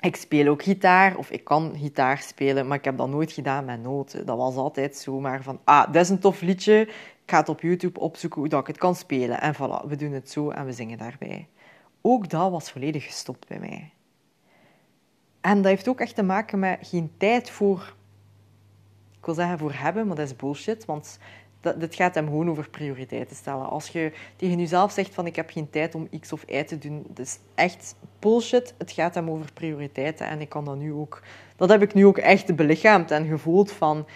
[0.00, 3.64] ik speel ook gitaar, of ik kan gitaar spelen, maar ik heb dat nooit gedaan
[3.64, 4.26] met noten.
[4.26, 7.60] Dat was altijd zomaar van, ah, dat is een tof liedje, ik ga het op
[7.60, 9.40] YouTube opzoeken hoe dat ik het kan spelen.
[9.40, 11.48] En voilà, we doen het zo en we zingen daarbij.
[12.00, 13.90] Ook dat was volledig gestopt bij mij.
[15.40, 17.94] En dat heeft ook echt te maken met geen tijd voor,
[19.18, 21.18] ik wil zeggen voor hebben, maar dat is bullshit, want
[21.66, 23.68] dat, dit gaat hem gewoon over prioriteiten stellen.
[23.68, 26.78] Als je tegen jezelf zegt van ik heb geen tijd om X of Y te
[26.78, 28.74] doen, dat is echt bullshit.
[28.78, 31.22] Het gaat hem over prioriteiten en ik kan dat nu ook...
[31.56, 34.06] Dat heb ik nu ook echt belichaamd en gevoeld van...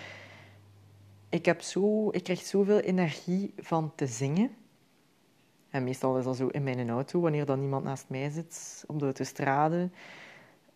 [1.28, 4.50] Ik, heb zo, ik krijg zoveel energie van te zingen.
[5.70, 8.98] En meestal is dat zo in mijn auto, wanneer dan niemand naast mij zit, op
[8.98, 9.88] de autostrade.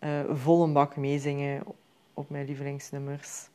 [0.00, 1.62] Uh, vol een bak meezingen
[2.14, 3.48] op mijn lievelingsnummers.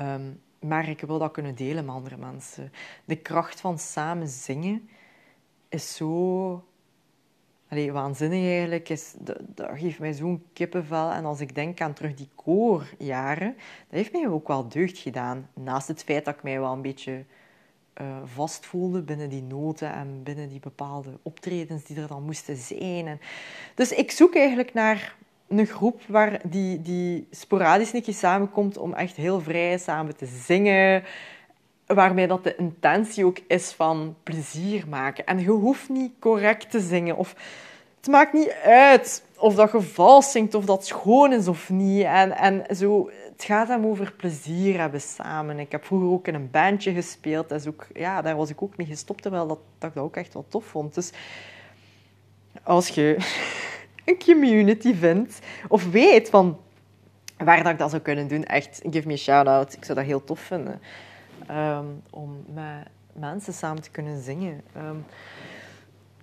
[0.00, 2.72] Um, maar ik wil dat kunnen delen met andere mensen.
[3.04, 4.88] De kracht van samen zingen
[5.68, 6.64] is zo
[7.92, 8.88] waanzinnig eigenlijk.
[9.54, 11.10] Dat geeft mij zo'n kippenvel.
[11.10, 13.54] En als ik denk aan terug die koorjaren,
[13.88, 15.48] dat heeft mij ook wel deugd gedaan.
[15.54, 17.24] Naast het feit dat ik mij wel een beetje
[18.00, 22.56] uh, vast voelde binnen die noten en binnen die bepaalde optredens die er dan moesten
[22.56, 23.06] zijn.
[23.06, 23.20] En,
[23.74, 25.16] dus ik zoek eigenlijk naar
[25.48, 31.04] een groep waar die, die sporadisch een samenkomt om echt heel vrij samen te zingen.
[31.86, 35.26] Waarmee dat de intentie ook is van plezier maken.
[35.26, 37.16] En je hoeft niet correct te zingen.
[37.16, 37.34] Of
[37.96, 42.04] het maakt niet uit of dat je vals zingt, of dat schoon is of niet.
[42.04, 45.58] En, en zo, het gaat hem over plezier hebben samen.
[45.58, 47.50] Ik heb vroeger ook in een bandje gespeeld.
[47.50, 50.34] Is ook, ja, daar was ik ook mee gestopt, terwijl dat ik dat ook echt
[50.34, 50.94] wel tof vond.
[50.94, 51.10] Dus
[52.62, 53.16] als je
[54.04, 55.38] een community vindt
[55.68, 56.58] of weet van
[57.36, 59.72] waar dat ik dat zou kunnen doen, echt, give me a shout-out.
[59.72, 60.80] Ik zou dat heel tof vinden.
[61.46, 64.62] Ehm, om met mensen samen te kunnen zingen.
[64.72, 64.96] Ehm,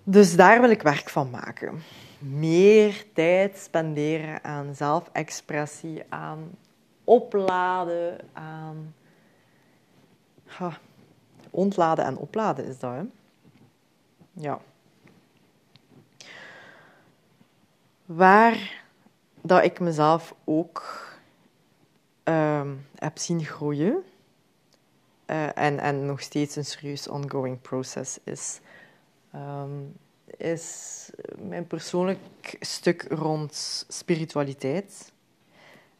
[0.04, 1.82] dus daar wil ik werk van maken.
[2.18, 6.50] Meer tijd spenderen aan zelfexpressie, aan
[7.04, 8.94] opladen, aan...
[11.50, 13.02] ontladen en opladen is dat, hè?
[14.32, 14.58] Ja.
[18.14, 18.84] Waar
[19.40, 21.08] dat ik mezelf ook
[22.22, 24.04] ehm, heb zien groeien
[25.26, 28.60] uh, en, en nog steeds een serieus ongoing process is,
[29.34, 29.96] um,
[30.36, 35.12] is mijn persoonlijk stuk rond spiritualiteit.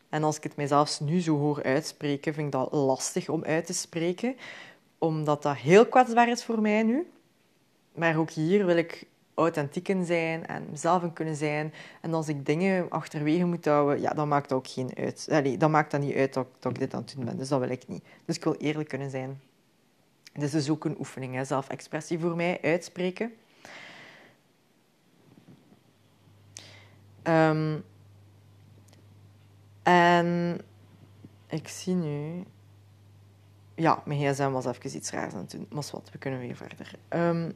[0.08, 3.66] En als ik het mijzelf nu zo hoor uitspreken, vind ik dat lastig om uit
[3.66, 4.36] te spreken,
[4.98, 7.10] omdat dat heel kwetsbaar is voor mij nu.
[7.94, 11.72] Maar ook hier wil ik authentiek in zijn en mezelf kunnen zijn.
[12.00, 15.28] En als ik dingen achterwege moet houden, ja, dan maakt dat ook geen uit.
[15.30, 17.36] Allee, dan maakt dat niet uit dat, dat, ik dit aan het doen ben.
[17.36, 18.04] Dus dat wil ik niet.
[18.24, 19.40] Dus ik wil eerlijk kunnen zijn.
[20.32, 21.44] Dit is dus ook een oefening, hè.
[21.44, 23.32] zelfexpressie voor mij, uitspreken.
[27.22, 27.84] Um,
[29.82, 30.60] en
[31.46, 32.44] ik zie nu...
[33.74, 35.66] Ja, mijn gsm was even iets raars aan het doen.
[35.70, 36.94] Maar wat, we kunnen weer verder.
[37.08, 37.52] Um,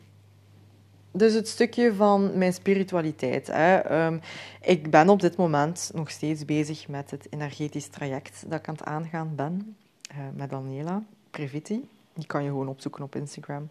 [1.16, 3.46] dus het stukje van mijn spiritualiteit.
[3.46, 3.76] Hè.
[3.76, 4.18] Ehm,
[4.61, 8.74] ik ben op dit moment nog steeds bezig met het energetisch traject dat ik aan
[8.74, 9.76] het aangaan ben.
[10.11, 11.88] Uh, met Daniela Previti.
[12.14, 13.70] Die kan je gewoon opzoeken op Instagram.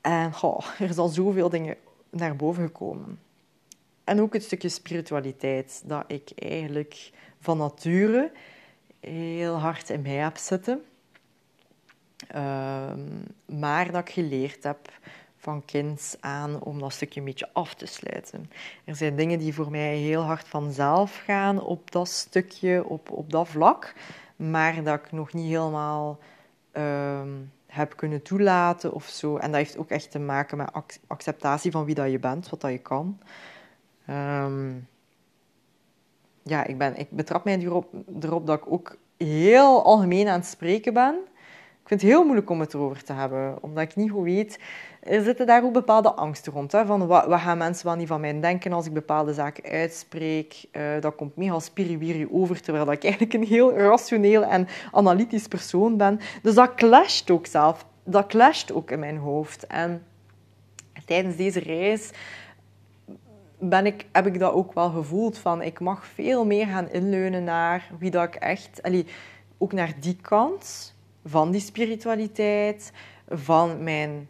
[0.00, 0.32] En
[0.78, 1.76] er is al zoveel dingen
[2.10, 3.18] naar boven gekomen.
[4.04, 7.10] En ook het stukje spiritualiteit dat ik eigenlijk
[7.40, 8.32] van nature
[9.00, 10.84] heel hard in mij heb zitten.
[12.28, 13.00] Ehm,
[13.46, 14.78] maar dat ik geleerd heb
[15.44, 18.50] van kind aan om dat stukje een beetje af te sluiten.
[18.84, 23.30] Er zijn dingen die voor mij heel hard vanzelf gaan op dat stukje, op, op
[23.30, 23.94] dat vlak,
[24.36, 26.18] maar dat ik nog niet helemaal
[26.72, 27.28] ehm,
[27.66, 29.36] heb kunnen toelaten of zo.
[29.36, 32.60] En dat heeft ook echt te maken met acceptatie van wie dat je bent, wat
[32.60, 33.18] dat je kan.
[34.06, 34.72] Ehm,
[36.42, 40.48] ja, ik, ben, ik betrap mij erop, erop dat ik ook heel algemeen aan het
[40.48, 41.16] spreken ben.
[41.84, 44.58] Ik vind het heel moeilijk om het erover te hebben, omdat ik niet goed weet
[45.04, 46.72] er zitten daar ook bepaalde angsten rond.
[46.72, 50.64] Hè, van wat, gaan mensen wel niet van mij denken als ik bepaalde zaken uitspreek?
[50.72, 55.96] Uh, dat komt mega spiriwiri over, terwijl ik eigenlijk een heel rationeel en analytisch persoon
[55.96, 56.20] ben.
[56.42, 57.86] Dus dat clasht ook zelf.
[58.04, 59.66] Dat clasht ook in mijn hoofd.
[59.66, 60.02] En
[61.04, 62.10] tijdens deze reis
[63.58, 65.38] ben ik, heb ik dat ook wel gevoeld.
[65.38, 68.82] Van, ik mag veel meer gaan inleunen naar wie dat ik echt...
[68.82, 69.06] Allee,
[69.58, 70.93] ook naar die kant
[71.24, 72.92] van die spiritualiteit,
[73.28, 74.28] van mijn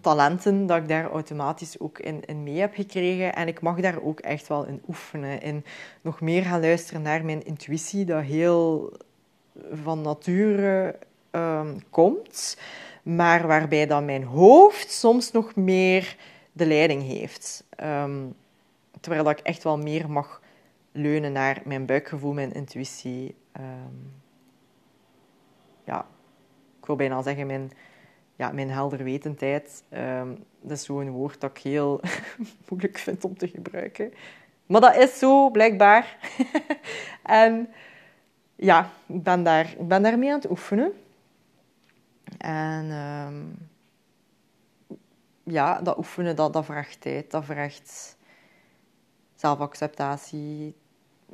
[0.00, 3.34] talenten dat ik daar automatisch ook in, in mee heb gekregen.
[3.34, 5.42] En ik mag daar ook echt wel in oefenen.
[5.42, 5.64] En
[6.00, 8.92] nog meer gaan luisteren naar mijn intuïtie, dat heel
[9.72, 10.98] van nature
[11.30, 12.58] um, komt.
[13.02, 16.16] Maar waarbij dan mijn hoofd soms nog meer
[16.52, 17.64] de leiding heeft.
[17.82, 18.34] Um,
[19.00, 20.40] terwijl ik echt wel meer mag
[20.92, 23.34] leunen naar mijn buikgevoel, mijn intuïtie.
[23.56, 24.22] Um,
[25.84, 26.06] ja,
[26.80, 27.72] ik wil bijna zeggen mijn,
[28.36, 29.84] ja, mijn helderwetendheid.
[29.90, 32.00] Um, dat is zo'n woord dat ik heel
[32.68, 34.12] moeilijk vind om te gebruiken.
[34.66, 36.16] Maar dat is zo, blijkbaar.
[37.22, 37.68] en
[38.56, 40.92] ja, ik ben, daar, ik ben daarmee aan het oefenen.
[42.38, 43.68] En um,
[45.42, 47.30] ja, dat oefenen, dat, dat vraagt tijd.
[47.30, 48.16] Dat vraagt
[49.34, 50.74] zelfacceptatie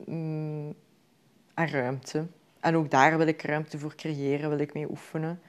[0.05, 0.75] mm,
[1.55, 2.27] en ruimte.
[2.61, 5.41] En ook daar wil ik ruimte voor creëren, wil ik mee oefenen.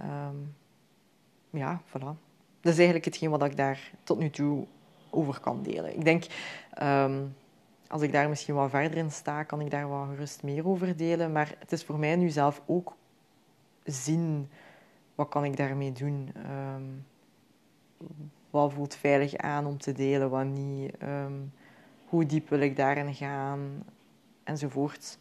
[0.00, 0.54] Um,
[1.50, 2.18] ja, voilà.
[2.60, 4.66] Dat is eigenlijk hetgeen wat ik daar tot nu toe
[5.10, 5.96] over kan delen.
[5.96, 6.24] Ik denk,
[6.82, 7.36] um,
[7.88, 10.96] als ik daar misschien wat verder in sta, kan ik daar wat gerust meer over
[10.96, 11.32] delen.
[11.32, 12.96] Maar het is voor mij nu zelf ook
[13.84, 14.50] zien,
[15.14, 16.32] wat kan ik daarmee doen?
[16.74, 17.06] Um,
[18.50, 20.96] wat voelt veilig aan om te delen, wat niet?
[22.08, 23.84] Hoe diep wil ik daarin gaan?
[24.44, 25.18] Enzovoort.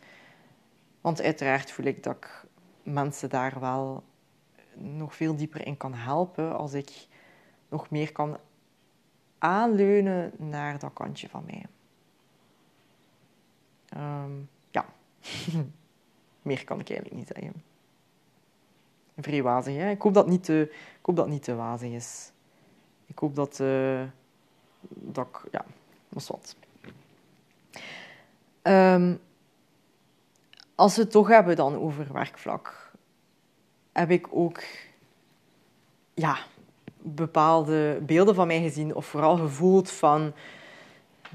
[1.02, 2.46] Want uiteraard voel ik dat ik
[2.84, 4.04] mensen daar wel
[4.74, 7.08] nog veel dieper in kan helpen als ik
[7.70, 8.38] nog meer kan
[9.38, 11.66] aanleunen naar dat kantje van mij.
[13.98, 14.86] Um, ja,
[16.42, 17.64] meer kan ik eigenlijk niet zeggen.
[19.18, 19.90] Vrij wazig, hè?
[19.90, 22.32] Ik hoop dat niet te, ik hoop dat niet te wazig is.
[23.06, 24.04] Ik hoop dat, uh,
[24.90, 25.66] dat ik, ja,
[26.10, 26.56] is wat.
[28.64, 29.20] Um,
[30.80, 32.92] als we het toch hebben dan over werkvlak,
[33.92, 34.62] heb ik ook
[36.13, 36.38] ja,
[37.02, 40.34] bepaalde beelden van mij gezien, of vooral gevoeld van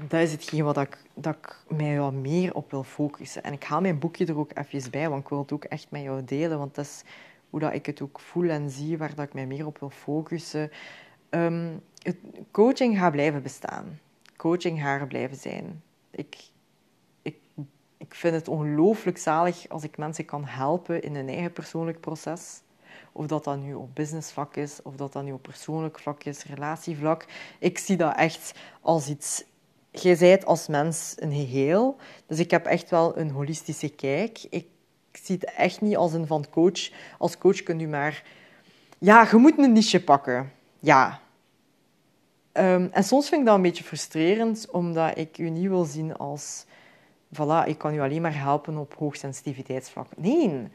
[0.07, 3.43] dat is hetgeen wat ik, dat ik mij wat meer op wil focussen.
[3.43, 5.91] En ik haal mijn boekje er ook even bij, want ik wil het ook echt
[5.91, 7.03] met jou delen, want dat is
[7.49, 9.89] hoe dat ik het ook voel en zie, waar dat ik mij meer op wil
[9.89, 10.71] focussen.
[11.29, 12.17] Um, het,
[12.51, 13.99] coaching gaat blijven bestaan.
[14.37, 15.83] Coaching gaat blijven zijn.
[16.11, 16.53] Ik,
[18.07, 22.61] ik vind het ongelooflijk zalig als ik mensen kan helpen in hun eigen persoonlijk proces.
[23.11, 26.43] Of dat dat nu op businessvlak is, of dat dat nu op persoonlijk vlak is,
[26.43, 27.25] relatievlak.
[27.59, 29.43] Ik zie dat echt als iets...
[29.91, 31.95] Jij zijt als mens een geheel.
[32.25, 34.43] Dus ik heb echt wel een holistische kijk.
[34.49, 34.67] Ik
[35.11, 36.91] zie het echt niet als een van coach.
[37.17, 38.23] Als coach kunt u maar...
[38.97, 40.51] Ja, je moet een niche pakken.
[40.79, 41.21] Ja,
[42.57, 46.15] Um, en soms vind ik dat een beetje frustrerend, omdat ik u niet wil zien
[46.15, 46.65] als...
[47.35, 50.07] Voilà, ik kan u alleen maar helpen op hoogsensitiviteitsvlak.
[50.17, 50.67] Nee,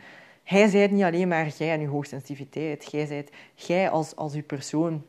[0.44, 2.90] hij zijt niet alleen maar jij en uw hoogsensitiviteit.
[2.90, 5.03] Jij zijt jij als, als uw persoon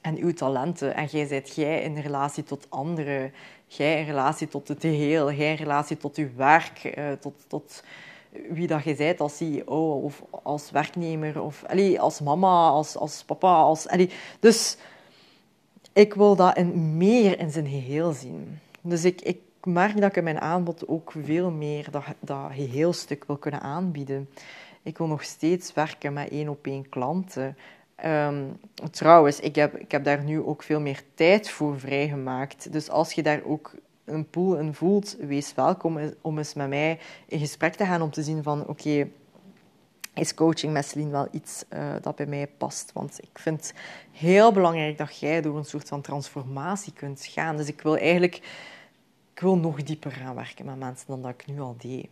[0.00, 0.94] en uw talenten.
[0.94, 3.32] En jij zijt jij in relatie tot anderen.
[3.66, 5.32] Jij in relatie tot het geheel.
[5.32, 6.94] Jij in relatie tot uw werk.
[6.98, 7.84] Uh, tot, tot
[8.50, 11.42] wie dat je bent als CEO of als werknemer.
[11.42, 13.56] Of allee, als mama, als, als papa.
[13.56, 14.10] Als, allee.
[14.40, 14.76] Dus
[15.92, 18.58] ik wil dat in, meer in zijn geheel zien.
[18.80, 19.20] Dus ik
[19.66, 24.28] merk dat ik mijn aanbod ook veel meer dat, dat geheelstuk wil kunnen aanbieden.
[24.82, 27.56] Ik wil nog steeds werken met één op één klanten.
[28.04, 28.56] Um,
[28.90, 32.72] trouwens, ik heb, ik heb daar nu ook veel meer tijd voor vrijgemaakt.
[32.72, 33.74] Dus als je daar ook
[34.04, 38.10] een pool in voelt, wees welkom om eens met mij in gesprek te gaan om
[38.10, 39.08] te zien van oké,
[40.14, 42.90] is coaching met Celine wel iets uh, dat bij mij past.
[42.92, 43.74] Want ik vind het
[44.12, 47.56] heel belangrijk dat jij door een soort van transformatie kunt gaan.
[47.56, 48.42] Dus ik wil eigenlijk ik
[49.44, 52.08] wil nog dieper gaan werken met mensen dan dat ik nu al deed.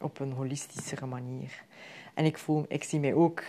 [0.00, 1.64] Op een holistischere manier.
[2.14, 3.42] En ik, voel, ik zie mij ook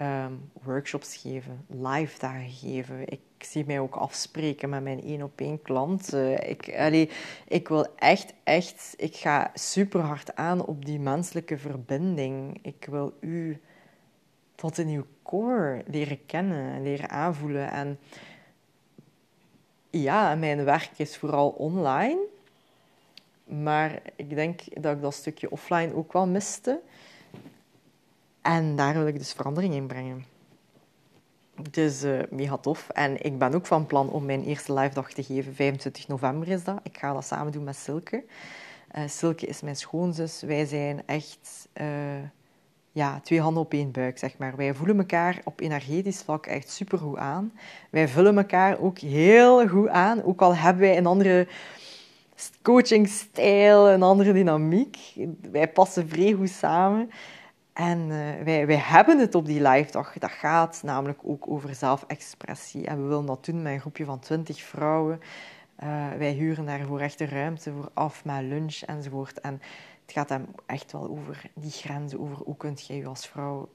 [0.00, 3.08] um, workshops geven, live dagen geven.
[3.08, 6.48] Ik zie mij ook afspreken met mijn één op één klanten.
[6.48, 7.10] Ik, allee,
[7.48, 12.58] ik wil echt, echt, ik ga super hard aan op die menselijke verbinding.
[12.62, 13.60] Ik wil u
[14.54, 17.70] tot in uw core leren kennen, leren aanvoelen.
[17.70, 17.98] En
[19.92, 22.18] ja, mijn werk is vooral online.
[23.44, 26.80] Maar ik denk dat ik dat stukje offline ook wel miste.
[28.42, 30.24] En daar wil ik dus verandering in brengen.
[31.70, 32.88] Dus uh, mega tof.
[32.88, 35.54] En ik ben ook van plan om mijn eerste live dag te geven.
[35.54, 36.80] 25 november is dat.
[36.82, 38.24] Ik ga dat samen doen met Silke.
[38.94, 40.42] Uh, Silke is mijn schoonzus.
[40.42, 41.86] Wij zijn echt uh,
[42.92, 44.56] ja, twee handen op één buik, zeg maar.
[44.56, 47.52] Wij voelen elkaar op energetisch vlak echt supergoed aan.
[47.90, 50.22] Wij vullen elkaar ook heel goed aan.
[50.22, 51.46] Ook al hebben wij een andere
[52.62, 54.98] coachingstijl, een andere dynamiek.
[55.50, 57.10] Wij passen vrij goed samen.
[57.72, 60.18] En uh, wij, wij hebben het op die live dag.
[60.18, 62.86] Dat gaat namelijk ook over zelfexpressie.
[62.86, 65.20] En we willen dat doen met een groepje van 20 vrouwen.
[65.82, 69.40] Uh, wij huren daarvoor echt de ruimte voor af met lunch enzovoort.
[69.40, 69.60] En
[70.12, 73.68] het gaat hem echt wel over die grenzen, over hoe kunt jij je als vrouw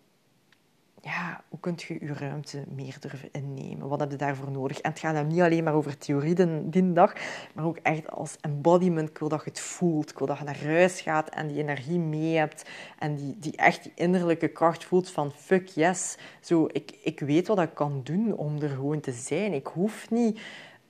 [1.01, 3.87] ja, hoe kun je je ruimte meer durven innemen?
[3.87, 4.79] Wat heb je daarvoor nodig?
[4.79, 6.35] En het gaat hem niet alleen maar over theorie
[6.69, 7.13] die, dag,
[7.53, 9.09] maar ook echt als embodiment.
[9.09, 10.09] Ik wil dat je het voelt.
[10.09, 12.69] Ik wil dat je naar huis gaat en die energie mee hebt.
[12.99, 16.17] En die, die echt die innerlijke kracht voelt van fuck yes.
[16.41, 19.53] Zo, ik, ik weet wat ik kan doen om er gewoon te zijn.
[19.53, 20.39] Ik hoef niet...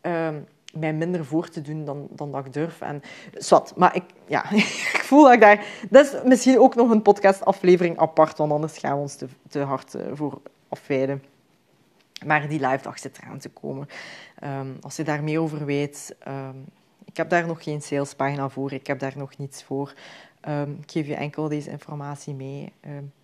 [0.01, 2.81] Um, mij minder voor te doen dan, dan dat ik durf.
[2.81, 3.01] En,
[3.33, 4.51] zwart, maar ik, ja,
[4.93, 5.65] ik voel dat ik daar...
[5.89, 9.59] Dat is misschien ook nog een podcastaflevering apart, want anders gaan we ons te, te
[9.59, 11.23] hard eh, voor afwijden.
[12.25, 13.87] Maar die live dag zit eraan te komen.
[14.43, 16.15] Um, als je daar meer over weet...
[16.27, 16.65] Um,
[17.05, 18.73] ik heb daar nog geen salespagina voor.
[18.73, 19.93] Ik heb daar nog niets voor.
[20.49, 22.73] Um, ik geef je enkel deze informatie mee.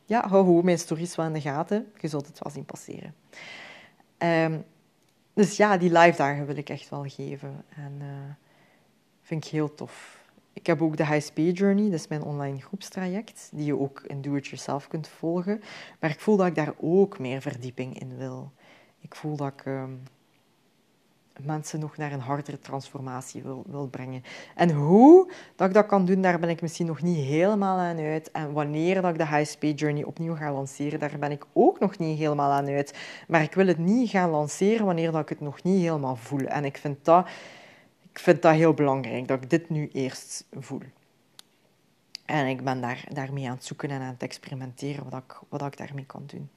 [0.06, 1.92] ja, hou mijn stories wel in de gaten.
[2.00, 3.14] Je zult het wel zien passeren.
[5.34, 7.66] Dus ja, die live dagen wil ik echt wel geven.
[7.76, 8.08] En uh,
[9.22, 10.22] vind ik heel tof.
[10.54, 14.02] Ik heb ook de High Speed Journey, dat is mijn online groepstraject, die je ook
[14.02, 15.62] in Do It Yourself kunt volgen.
[16.00, 18.52] Maar ik voel dat ik daar ook meer verdieping in wil.
[19.00, 20.04] Ik voel dat ik um,
[21.42, 24.24] mensen nog naar een hardere transformatie wil, wil brengen.
[24.56, 27.98] En hoe dat ik dat kan doen, daar ben ik misschien nog niet helemaal aan
[27.98, 28.32] uit.
[28.32, 31.80] En wanneer dat ik de High Speed Journey opnieuw ga lanceren, daar ben ik ook
[31.80, 32.98] nog niet helemaal aan uit.
[33.28, 36.46] Maar ik wil het niet gaan lanceren wanneer dat ik het nog niet helemaal voel.
[36.46, 37.28] En ik vind dat,
[38.12, 40.82] ik vind dat heel belangrijk, dat ik dit nu eerst voel.
[42.26, 45.62] En ik ben daar, daarmee aan het zoeken en aan het experimenteren wat ik, wat
[45.62, 46.50] ik daarmee kan doen.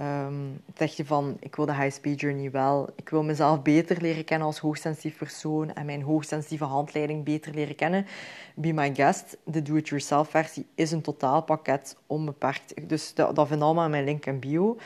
[0.00, 2.88] Um, zeg je van, ik wil de high speed journey wel.
[2.96, 7.74] Ik wil mezelf beter leren kennen als hoogsensitief persoon en mijn hoogsensitieve handleiding beter leren
[7.74, 8.06] kennen.
[8.54, 12.88] Be My Guest, de do-it-yourself versie, is een totaalpakket, onbeperkt.
[12.88, 14.78] Dus dat, dat vind allemaal in mijn link en bio.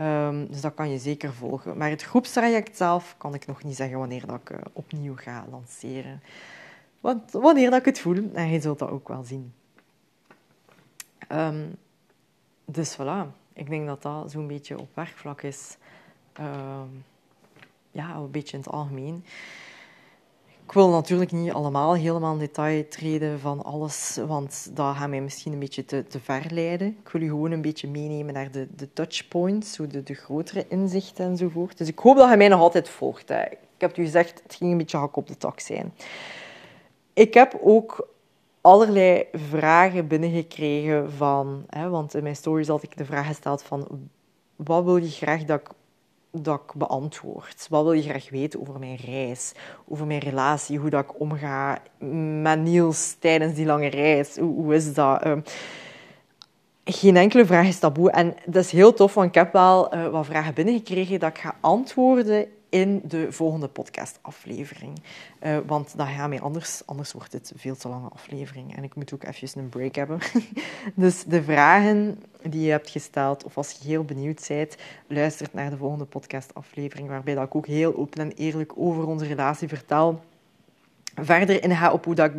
[0.00, 1.76] Um, dus dat kan je zeker volgen.
[1.76, 5.44] Maar het groepstraject zelf kan ik nog niet zeggen wanneer dat ik uh, opnieuw ga
[5.50, 6.22] lanceren.
[7.00, 9.52] Want wanneer dat ik het voel, en je zult dat ook wel zien.
[11.32, 11.76] Um,
[12.64, 13.36] dus voilà.
[13.58, 15.76] Ik denk dat dat zo'n beetje op werkvlak is.
[16.40, 16.80] Uh,
[17.90, 19.24] ja, een beetje in het algemeen.
[20.64, 25.20] Ik wil natuurlijk niet allemaal helemaal in detail treden van alles, want dat gaat mij
[25.20, 26.96] misschien een beetje te, te ver leiden.
[27.04, 31.26] Ik wil u gewoon een beetje meenemen naar de, de touchpoints, de, de grotere inzichten
[31.26, 31.78] enzovoort.
[31.78, 33.30] Dus ik hoop dat je mij nog altijd volgt.
[33.30, 35.94] Ik heb u gezegd, het ging een beetje hak op de tak zijn.
[37.12, 38.08] Ik heb ook
[38.60, 41.64] allerlei vragen binnengekregen van...
[41.68, 44.08] Hè, want in mijn stories had ik de vraag gesteld van...
[44.56, 45.68] Wat wil je graag dat ik,
[46.42, 47.66] dat ik beantwoord?
[47.70, 49.52] Wat wil je graag weten over mijn reis?
[49.88, 50.78] Over mijn relatie?
[50.78, 51.78] Hoe dat ik omga
[52.42, 54.36] met Niels tijdens die lange reis?
[54.36, 55.26] Hoe, is dat?
[55.26, 55.36] Uh,
[56.84, 58.10] geen enkele vraag is taboe.
[58.10, 61.38] En dat is heel tof, want ik heb wel uh, wat vragen binnengekregen dat ik
[61.38, 65.02] ga antwoorden in de volgende podcastaflevering.
[65.42, 68.76] Uh, want dat gaat mij anders, anders wordt het veel te lange aflevering.
[68.76, 70.18] En ik moet ook even een break hebben.
[70.94, 75.70] dus de vragen die je hebt gesteld, of als je heel benieuwd bent, luister naar
[75.70, 80.20] de volgende podcastaflevering, waarbij dat ik ook heel open en eerlijk over onze relatie vertel
[81.24, 82.34] verder inga op hoe dat ik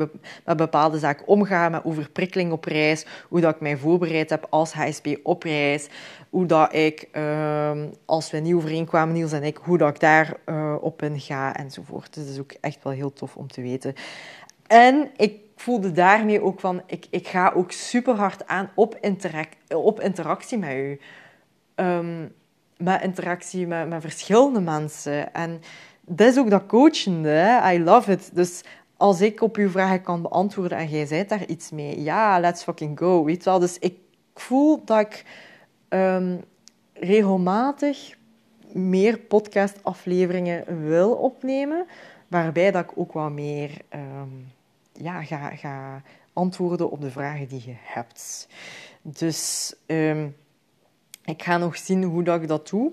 [0.45, 4.73] met bepaalde zaken omga, met overprikkeling op reis, hoe dat ik mij voorbereid heb als
[4.73, 5.87] HSP op reis,
[6.29, 7.71] hoe dat ik, uh,
[8.05, 11.55] als we nieuw overeenkwamen, Niels en ik, hoe dat ik daar uh, op in ga
[11.55, 12.13] enzovoort.
[12.13, 13.93] Dus dat is ook echt wel heel tof om te weten.
[14.67, 19.47] En ik voelde daarmee ook van, ik, ik ga ook super hard aan op, interac
[19.67, 20.99] op interactie met u.
[21.75, 22.37] Um,
[22.77, 25.33] met interactie met, met verschillende mensen.
[25.33, 25.61] En
[26.01, 27.61] dat is ook dat coachende.
[27.73, 28.29] I love it.
[28.33, 28.63] Dus
[28.97, 32.63] als ik op uw vragen kan beantwoorden en jij zijt daar iets mee, ja, let's
[32.63, 33.23] fucking go.
[33.23, 33.59] Weet wel?
[33.59, 33.97] Dus ik
[34.33, 35.23] voel dat ik
[35.89, 36.43] um,
[36.93, 38.17] regelmatig
[38.71, 41.85] meer podcastafleveringen wil opnemen,
[42.27, 44.47] waarbij dat ik ook wat meer um,
[44.93, 46.01] ja, ga, ga
[46.33, 48.47] antwoorden op de vragen die je hebt.
[49.01, 50.35] Dus um,
[51.25, 52.91] ik ga nog zien hoe dat ik dat doe.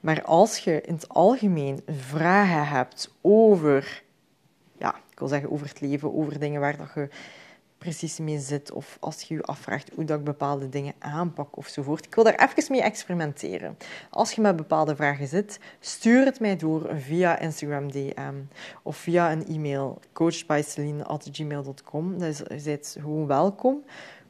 [0.00, 4.02] Maar als je in het algemeen vragen hebt over,
[4.78, 7.08] ja, ik wil zeggen over het leven, over dingen waar dat je
[7.86, 12.04] precies mee zit, of als je je afvraagt hoe dat ik bepaalde dingen aanpak ofzovoort.
[12.04, 13.76] Ik wil daar even mee experimenteren.
[14.10, 18.34] Als je met bepaalde vragen zit, stuur het mij door via Instagram DM
[18.82, 22.18] of via een e-mail coachedbyceline.gmail.com.
[22.18, 23.84] Dus je bent gewoon welkom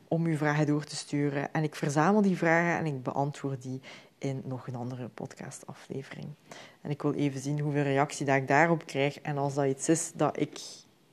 [0.08, 1.52] om je vragen door te sturen.
[1.52, 3.80] En ik verzamel die vragen en ik beantwoord die
[4.18, 6.26] in nog een andere podcastaflevering.
[6.80, 9.20] En ik wil even zien hoeveel reactie dat ik daarop krijg.
[9.20, 10.58] En als dat iets is dat ik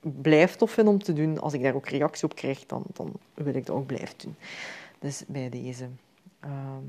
[0.04, 3.14] blijf tof vind om te doen, als ik daar ook reactie op krijg, dan, dan
[3.34, 4.36] wil ik dat ook blijven doen.
[5.00, 5.88] Dus bij deze.
[6.40, 6.84] Ehm,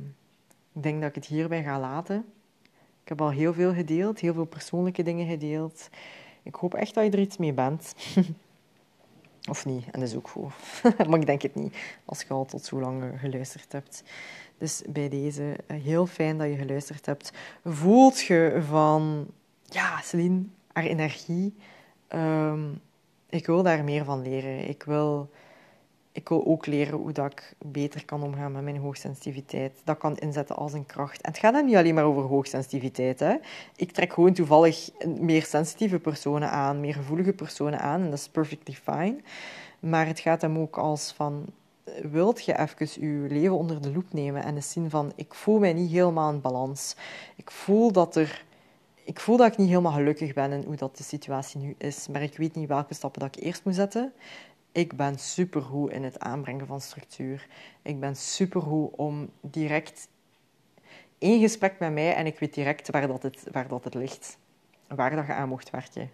[0.73, 2.25] ik denk dat ik het hierbij ga laten.
[3.03, 5.89] Ik heb al heel veel gedeeld, heel veel persoonlijke dingen gedeeld.
[6.43, 7.95] Ik hoop echt dat je er iets mee bent.
[9.51, 10.53] of niet, en dat is ook goed.
[11.09, 14.03] maar ik denk het niet, als je al tot zo lang geluisterd hebt.
[14.59, 17.33] Dus bij deze, eh, heel fijn dat je geluisterd hebt.
[17.65, 19.27] Voelt je van,
[19.63, 20.43] ja, Celine,
[20.73, 21.55] haar energie.
[22.09, 22.63] Ehm,
[23.35, 24.69] ik wil daar meer van leren.
[24.69, 25.31] Ik wil
[26.13, 29.81] ik wil ook leren hoe dat ik beter kan omgaan met mijn hoogsensitiviteit.
[29.85, 31.21] Dat kan inzetten als een kracht.
[31.21, 33.21] En het gaat dan niet alleen maar over hoogsensitiviteit.
[33.21, 33.35] Hè.
[33.77, 38.01] Ik trek gewoon toevallig meer sensitieve personen aan, meer gevoelige personen aan.
[38.01, 39.17] En dat is perfectly fine.
[39.81, 41.45] Maar het gaat hem ook als van...
[42.03, 45.13] Wilt je even je leven onder de loep nemen en eens zien van...
[45.17, 46.97] Ik voel mij niet helemaal in balans.
[47.37, 48.45] Ik voel dat er...
[49.05, 52.09] Ik voel dat ik niet helemaal gelukkig ben in hoe dat de situatie nu is,
[52.09, 54.13] maar ik weet niet welke stappen dat ik eerst moet zetten.
[54.73, 57.47] Ik ben supergoed in het aanbrengen van structuur.
[57.83, 60.09] Ik ben supergoed om direct
[61.19, 64.39] één gesprek met mij en ik weet direct waar dat het, waar dat het ligt.
[64.89, 66.11] Waar dat je aan mocht werken.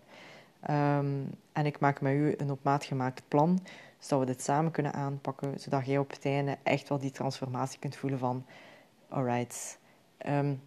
[0.61, 1.23] Ehm,
[1.53, 3.61] en ik maak met u een op maat gemaakt plan,
[3.99, 7.79] zodat we dit samen kunnen aanpakken, zodat jij op het einde echt wel die transformatie
[7.79, 8.45] kunt voelen van
[9.09, 9.79] alright,
[10.27, 10.61] um,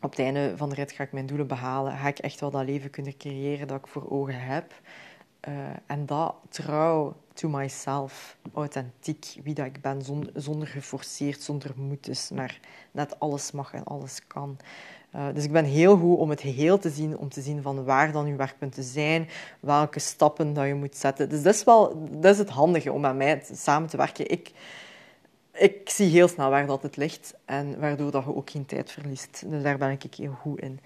[0.00, 2.50] op het einde van de rit ga ik mijn doelen behalen, ga ik echt wel
[2.50, 4.72] dat leven kunnen creëren dat ik voor ogen heb.
[5.48, 5.54] Uh,
[5.86, 10.02] en dat trouw to myself, authentiek, wie dat ik ben,
[10.34, 14.56] zonder, geforceerd, zonder moetes, maar net alles mag en alles kan.
[15.14, 17.84] Uh, dus ik ben heel goed om het geheel te zien, om te zien van
[17.84, 19.28] waar dan je werkpunten zijn,
[19.60, 21.28] welke stappen dat je moet zetten.
[21.28, 24.30] Dus dat is wel dat is het handige om met mij samen te werken.
[24.30, 24.52] Ik,
[25.60, 28.90] ik zie heel snel waar dat het ligt en waardoor dat je ook geen tijd
[28.90, 29.50] verliest.
[29.50, 30.80] Dus daar ben ik heel goed in.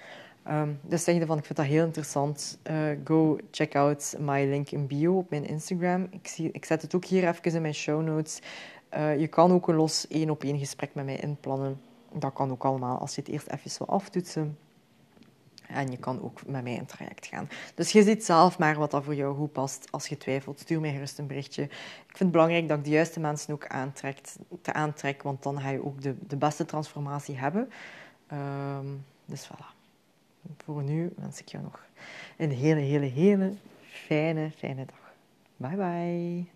[0.51, 2.59] Um, dus zeg je van, ik vind dat heel interessant.
[2.71, 6.07] Uh, go check out my link in bio op mijn Instagram.
[6.11, 8.39] Ik, zie, ik zet het ook hier even in mijn show notes.
[8.95, 11.81] Uh, je kan ook een los één op één gesprek met mij inplannen.
[12.13, 14.59] Dat kan ook allemaal als je het eerst even wil aftoetsen.
[15.69, 17.49] En je kan ook met mij in traject gaan.
[17.75, 19.87] Dus je ziet zelf maar wat dat voor jou goed past.
[19.91, 21.63] Als je twijfelt, stuur mij gerust een berichtje.
[21.63, 21.71] Ik
[22.07, 25.69] vind het belangrijk dat ik de juiste mensen ook aantrekt, te aantrek, want dan ga
[25.69, 27.71] je ook de, de beste transformatie hebben.
[28.33, 29.75] Um, dus voilà
[30.65, 31.87] voor nu wens ik jou nog
[32.37, 33.55] een hele, hele, hele
[33.87, 35.13] fijne, fijne dag.
[35.57, 36.54] Bye bye.